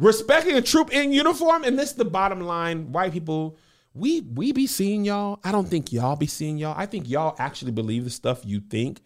[0.00, 2.90] Respecting a troop in uniform, and this is the bottom line.
[2.90, 3.58] White people,
[3.92, 5.38] we we be seeing y'all.
[5.44, 6.74] I don't think y'all be seeing y'all.
[6.74, 9.02] I think y'all actually believe the stuff you think,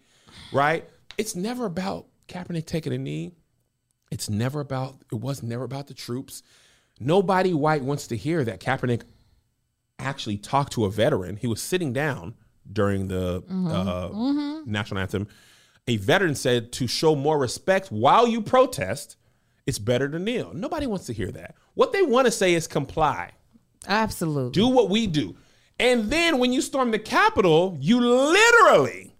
[0.53, 0.87] right?
[1.17, 3.33] It's never about Kaepernick taking a knee.
[4.09, 4.95] It's never about.
[5.11, 6.41] It was never about the troops.
[6.97, 9.01] Nobody white wants to hear that Kaepernick
[9.99, 11.35] actually talked to a veteran.
[11.35, 12.35] He was sitting down
[12.71, 15.27] during the uh, national anthem.
[15.87, 19.17] A veteran said to show more respect while you protest,
[19.65, 20.51] it's better to kneel.
[20.53, 21.55] Nobody wants to hear that.
[21.73, 23.31] What they want to say is comply,
[23.87, 24.51] Absolutely.
[24.51, 25.35] do what we do.
[25.79, 29.13] And then when you storm the Capitol, you literally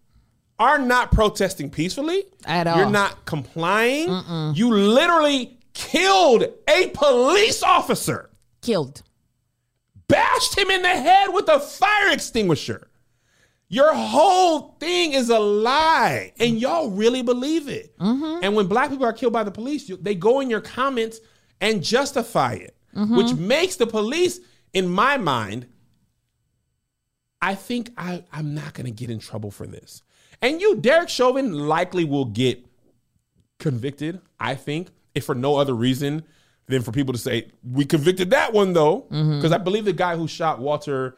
[0.58, 2.78] are not protesting peacefully At all.
[2.78, 4.08] You're not complying.
[4.56, 8.30] You literally killed a police officer,
[8.62, 9.02] Killed.
[10.08, 12.88] bashed him in the head with a fire extinguisher.
[13.68, 16.62] Your whole thing is a lie, and mm.
[16.62, 17.98] y'all really believe it.
[17.98, 18.44] Mm-hmm.
[18.44, 21.20] And when black people are killed by the police, they go in your comments
[21.60, 23.16] and justify it, mm-hmm.
[23.18, 24.40] which makes the police,
[24.74, 25.68] in my mind,
[27.42, 30.04] I think I, I'm not going to get in trouble for this.
[30.42, 32.66] And you, Derek Chauvin, likely will get
[33.58, 36.24] convicted, I think, if for no other reason
[36.68, 39.08] than for people to say, we convicted that one, though.
[39.12, 39.38] Mm-hmm.
[39.38, 41.18] Because I believe the guy who shot Walter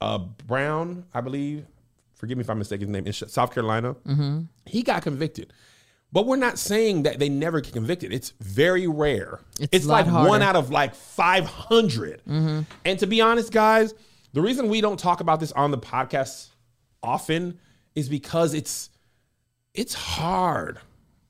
[0.00, 1.66] uh, Brown, I believe,
[2.14, 3.96] forgive me if I'm mistaken his name, in South Carolina,
[4.66, 5.52] he got convicted.
[6.10, 8.12] But we're not saying that they never get convicted.
[8.14, 9.40] It's very rare.
[9.60, 12.22] It's It's, like one out of like 500.
[12.26, 13.94] And to be honest, guys,
[14.32, 16.48] the reason we don't talk about this on the podcast
[17.02, 17.58] often
[17.94, 18.90] is because it's
[19.74, 20.78] it's hard.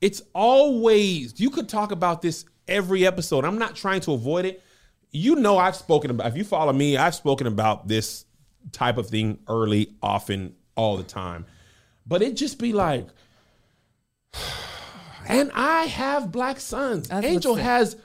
[0.01, 3.43] It's always you could talk about this every episode.
[3.43, 4.63] I'm not trying to avoid it.
[5.11, 8.25] You know I've spoken about if you follow me, I've spoken about this
[8.71, 11.45] type of thing early, often, all the time.
[12.05, 13.07] But it just be like
[15.27, 17.09] and I have black sons.
[17.11, 17.95] Angel has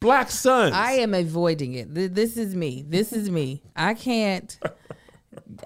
[0.00, 0.74] black sons.
[0.74, 1.94] I am avoiding it.
[1.94, 2.84] This is me.
[2.86, 3.62] This is me.
[3.76, 4.58] I can't.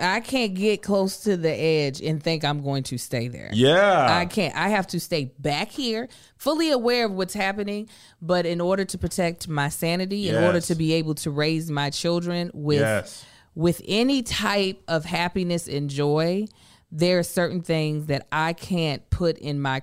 [0.01, 3.51] I can't get close to the edge and think I'm going to stay there.
[3.53, 4.19] yeah.
[4.19, 4.55] I can't.
[4.55, 7.89] I have to stay back here, fully aware of what's happening,
[8.20, 11.91] but in order to protect my sanity, in order to be able to raise my
[11.91, 13.25] children with Yes.
[13.59, 16.47] With any type of happiness and joy,
[16.93, 19.82] there are certain things that I can't put in my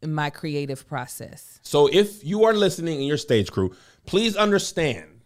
[0.00, 1.60] in my creative process.
[1.62, 3.76] So if you are listening in your stage crew,
[4.06, 5.20] please understand.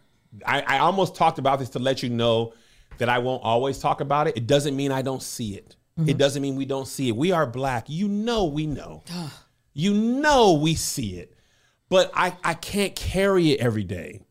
[0.45, 2.53] I, I almost talked about this to let you know
[2.97, 4.35] that I won't always talk about it.
[4.35, 5.77] It doesn't mean I don't see it.
[5.95, 6.17] It mm-hmm.
[6.17, 7.15] doesn't mean we don't see it.
[7.15, 7.85] We are black.
[7.87, 9.03] You know we know.
[9.73, 11.33] you know we see it.
[11.87, 14.25] But I, I can't carry it every day.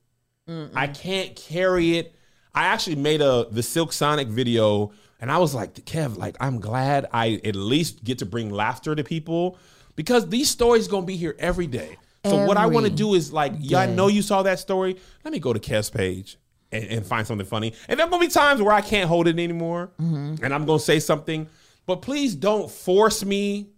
[0.74, 2.13] I can't carry it.
[2.54, 6.60] I actually made a the Silk Sonic video and I was like, Kev, like I'm
[6.60, 9.58] glad I at least get to bring laughter to people
[9.96, 11.96] because these stories gonna be here every day.
[12.26, 14.96] So what I want to do is like, yeah, I know you saw that story.
[15.24, 16.38] Let me go to Kev's page
[16.72, 17.74] and, and find something funny.
[17.86, 20.42] And there gonna be times where I can't hold it anymore, mm-hmm.
[20.42, 21.46] and I'm gonna say something.
[21.86, 23.68] But please don't force me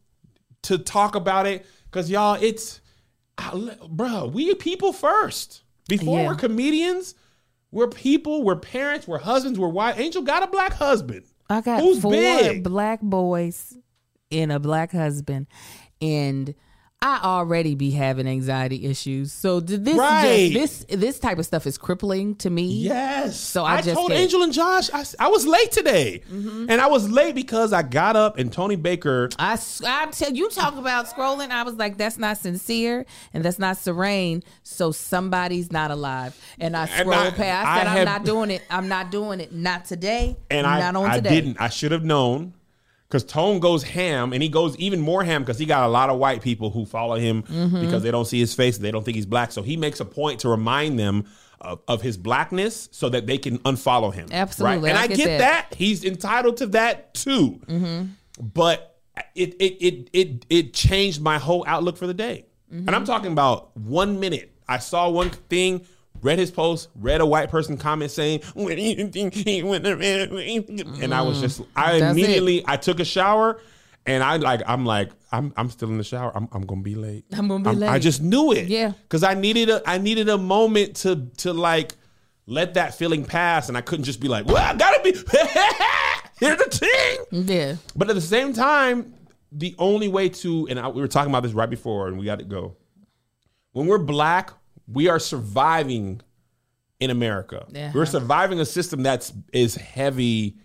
[0.62, 2.81] to talk about it because y'all, it's,
[3.36, 6.28] I- bro, we people first before Yeah.
[6.28, 7.15] we're comedians.
[7.77, 9.98] We're people, we're parents, we're husbands, we're wives.
[9.98, 11.27] Angel got a black husband.
[11.51, 12.62] I got Who's four big?
[12.65, 13.77] black boys
[14.31, 15.47] and a black husband,
[16.01, 16.55] and
[17.02, 19.31] I already be having anxiety issues.
[19.31, 20.51] So th- this Right.
[20.51, 22.64] just this this type of stuff is crippling to me.
[22.85, 23.39] Yes.
[23.39, 26.66] So I I, just told can't- Angel and Josh I was late today, mm-hmm.
[26.70, 29.28] and I was late because I got up and Tony Baker.
[29.39, 31.51] I I tell you talk about scrolling.
[31.51, 33.05] I was like, that's not sincere
[33.35, 34.43] and that's not serene.
[34.62, 36.35] So somebody's not alive.
[36.59, 37.98] And I scroll I- past I that.
[37.98, 38.62] I'm not doing it.
[38.70, 39.52] I'm not doing it.
[39.52, 40.39] Not today.
[40.51, 41.28] and I, not on I today.
[41.31, 41.60] didn't.
[41.60, 42.55] I should have known
[43.09, 46.11] because Tone goes ham, and he goes even more ham because he got a lot
[46.11, 47.81] of white people who follow him Mm-hmm.
[47.81, 49.53] because they don't see his face, they don't think he's black.
[49.53, 51.24] So he makes a point to remind them
[51.61, 54.28] of, of his blackness so that they can unfollow him.
[54.33, 55.70] Absolutely, and I I, get get, that.
[55.70, 55.74] that.
[55.77, 57.61] He's entitled to that too.
[58.41, 58.99] But
[59.35, 62.47] it it it it it changed my whole outlook for the day.
[62.70, 64.53] And I'm talking about one minute.
[64.69, 65.87] I saw one thing,
[66.27, 69.86] read his post, read a white person comment saying, "What do you think he went
[69.86, 70.32] around?"
[71.03, 72.11] And I was just, I mm, That's it.
[72.11, 73.61] immediately, I took a shower,
[74.05, 76.32] and I like, I'm like, I'm, I'm still in the shower.
[76.35, 77.24] I'm, I'm gonna be late.
[77.32, 78.03] I'm gonna be I late.
[78.03, 78.69] just knew it.
[78.69, 78.93] Yeah.
[79.03, 81.94] because I needed a, I needed a moment to, to like,
[82.47, 85.12] let that feeling pass, and I couldn't just be like, well, I gotta be.
[86.39, 87.47] Here's the thing.
[87.48, 87.77] Yeah.
[87.94, 89.15] But at the same time,
[89.53, 92.27] the only way to, and I, we were talking about this right before, and we
[92.27, 92.77] got to go.
[93.73, 94.53] When we're black,
[94.90, 96.20] we are surviving
[97.00, 97.66] in America.
[97.70, 97.92] Yeah.
[97.94, 100.56] We're surviving a system that's is heavy.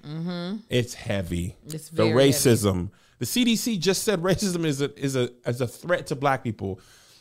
[0.69, 1.55] It's heavy.
[1.65, 1.75] Mm-hmm.
[1.75, 2.91] It's the racism.
[3.19, 6.79] The CDC just said racism is a is a as a threat to black people.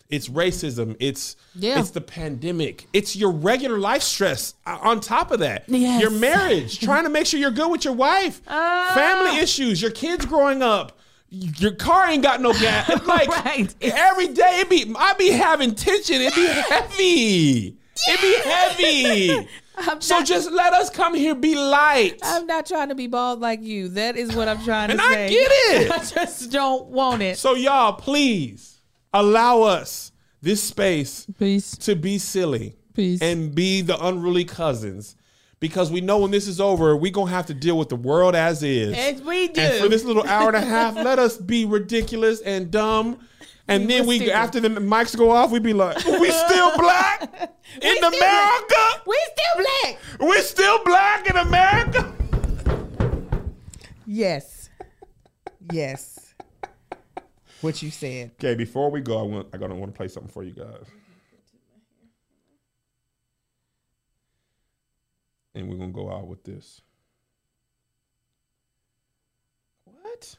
[0.08, 0.96] It's racism.
[0.98, 1.78] It's Yeah.
[1.78, 2.86] it's the pandemic.
[2.92, 5.64] It's your regular life stress uh, on top of that.
[5.68, 6.00] Yes.
[6.00, 8.40] Your marriage, trying to make sure you're good with your wife.
[8.48, 8.92] Ah.
[8.94, 10.98] Family issues, your kids growing up.
[11.30, 12.88] Your car ain't got no gas.
[12.90, 13.72] It's like Right.
[13.80, 16.16] every day it be I be having tension.
[16.20, 17.76] It be heavy.
[18.08, 19.48] It be heavy.
[20.00, 22.18] So just let us come here be light.
[22.22, 23.88] I'm not trying to be bald like you.
[23.88, 25.24] That is what I'm trying And to I say.
[25.24, 25.90] And I get it.
[25.90, 27.38] I just don't want it.
[27.38, 28.78] So y'all, please
[29.14, 30.12] allow us
[30.42, 31.78] this space Peace.
[31.78, 33.22] to be silly Peace.
[33.22, 35.16] and be the unruly cousins.
[35.60, 38.34] Because we know when this is over, we're gonna have to deal with the world
[38.34, 38.96] as is.
[38.96, 39.60] As we do.
[39.60, 43.18] And for this little hour and a half, let us be ridiculous and dumb
[43.68, 44.32] And We then we stupid.
[44.34, 47.22] after the mics go off, we be like, "We still black
[47.80, 48.74] in We America?
[48.74, 49.06] black.
[49.06, 49.98] We still black.
[50.18, 52.12] We're still black in America."
[54.06, 54.70] Yes.
[55.72, 56.34] Yes.
[57.60, 58.32] What you said.
[58.42, 60.86] Okay, before we go, I want I gonna want to play something for you guys.
[65.54, 66.80] And we're gonna go out with this.
[69.84, 70.36] What?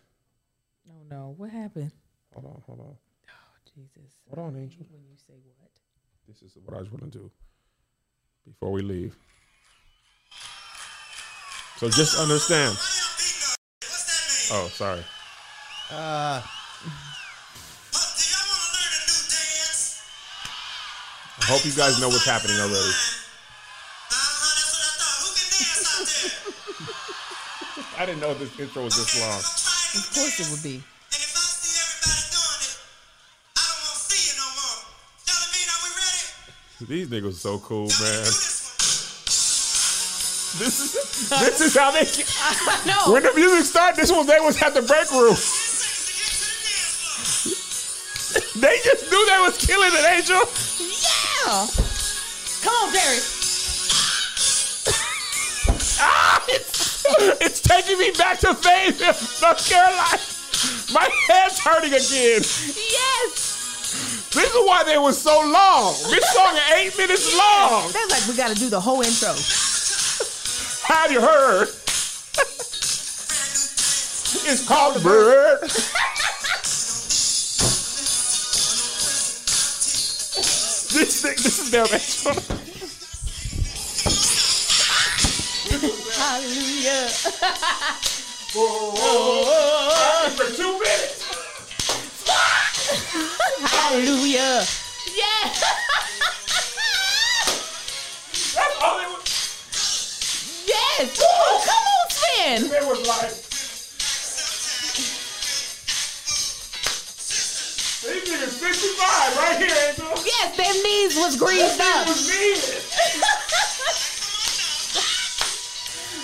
[0.87, 1.33] No, no.
[1.37, 1.91] What happened?
[2.33, 2.95] Hold on, hold on.
[3.29, 4.21] Oh, Jesus.
[4.33, 4.85] Hold on, Angel.
[4.89, 5.71] When you say what?
[6.27, 7.29] This is what I was gonna do
[8.45, 9.17] before we leave.
[11.77, 12.77] So just understand.
[14.53, 15.03] Oh, sorry.
[15.91, 16.41] Uh,
[21.39, 23.20] I hope you guys know what's happening already.
[27.97, 29.37] I didn't know this intro was this long.
[29.39, 30.83] Of course it would be.
[36.87, 38.25] These niggas so cool, man.
[40.59, 42.01] This is this is how they
[42.89, 43.13] No.
[43.13, 44.01] when the music started.
[44.01, 45.35] This was they was at the break room.
[48.61, 50.41] They just knew they was killing it, Angel.
[50.41, 51.67] Yeah.
[52.63, 53.40] Come on, Jerry.
[57.41, 60.19] it's, taking me back to Fayetteville, North Carolina.
[60.93, 62.41] My head's hurting again.
[62.41, 64.29] Yes.
[64.33, 65.93] This is why they was so long.
[66.09, 67.91] This song is eight minutes long.
[67.91, 69.33] That's like we got to do the whole intro.
[70.87, 71.67] Have you heard?
[74.43, 75.61] It's called bird.
[80.93, 82.70] this this is their intro.
[86.31, 87.11] Hallelujah.
[90.31, 91.27] For two minutes.
[93.59, 94.63] Hallelujah.
[95.11, 95.51] Yeah.
[98.55, 99.27] That's all it was.
[100.65, 101.19] Yes.
[101.21, 102.63] Oh, come on, Sven.
[102.63, 103.35] It was like.
[108.07, 110.07] These niggas 55 right here, Angel.
[110.25, 112.07] Yes, them knees was greased up.
[112.07, 113.47] was.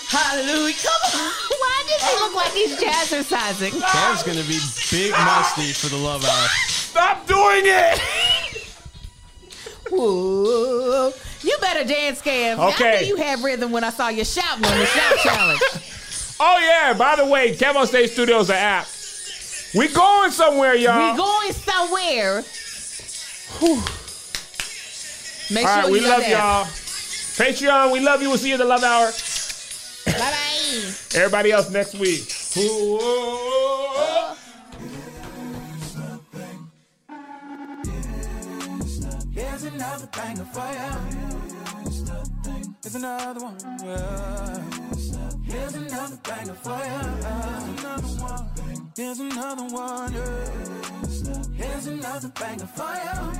[0.09, 0.73] Hallelujah.
[0.83, 1.31] Come on.
[1.59, 3.81] Why does he look like he's jazzercising?
[3.81, 4.59] Cam's gonna be
[4.91, 6.47] big musty for the love hour.
[6.67, 7.99] Stop doing it.
[9.89, 11.13] Whoa.
[11.41, 12.59] You better dance, Cam.
[12.59, 13.01] I Okay.
[13.01, 15.61] knew you had rhythm when I saw you shouting on the shout challenge.
[16.39, 18.87] Oh yeah, by the way, Kevo State Studios are app.
[19.75, 21.11] We going somewhere, y'all.
[21.11, 22.43] We going somewhere.
[25.49, 26.65] Make All sure right, we love y'all.
[26.65, 28.29] Patreon, we love you.
[28.29, 29.11] We'll see you in the love hour.
[30.07, 30.47] Bye bye.
[31.15, 32.33] Everybody else next week.
[32.57, 32.99] Ooh.
[39.33, 40.91] Here's another banger for you.
[42.83, 43.57] Here's another one.
[43.83, 44.63] Yeah.
[45.43, 47.01] Here's another banger for you.
[48.95, 50.13] Here's another one.
[50.13, 50.49] Yeah.
[51.55, 53.33] Here's another banger for you.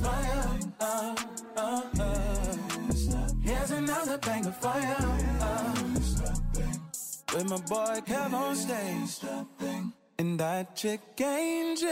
[0.00, 0.72] For you.
[0.80, 1.14] Uh,
[1.56, 3.31] uh, uh.
[3.42, 4.94] Here's another bang for you.
[5.40, 5.74] Uh.
[7.34, 9.20] With my boy Kev on stage.
[10.18, 11.88] And that chick angel.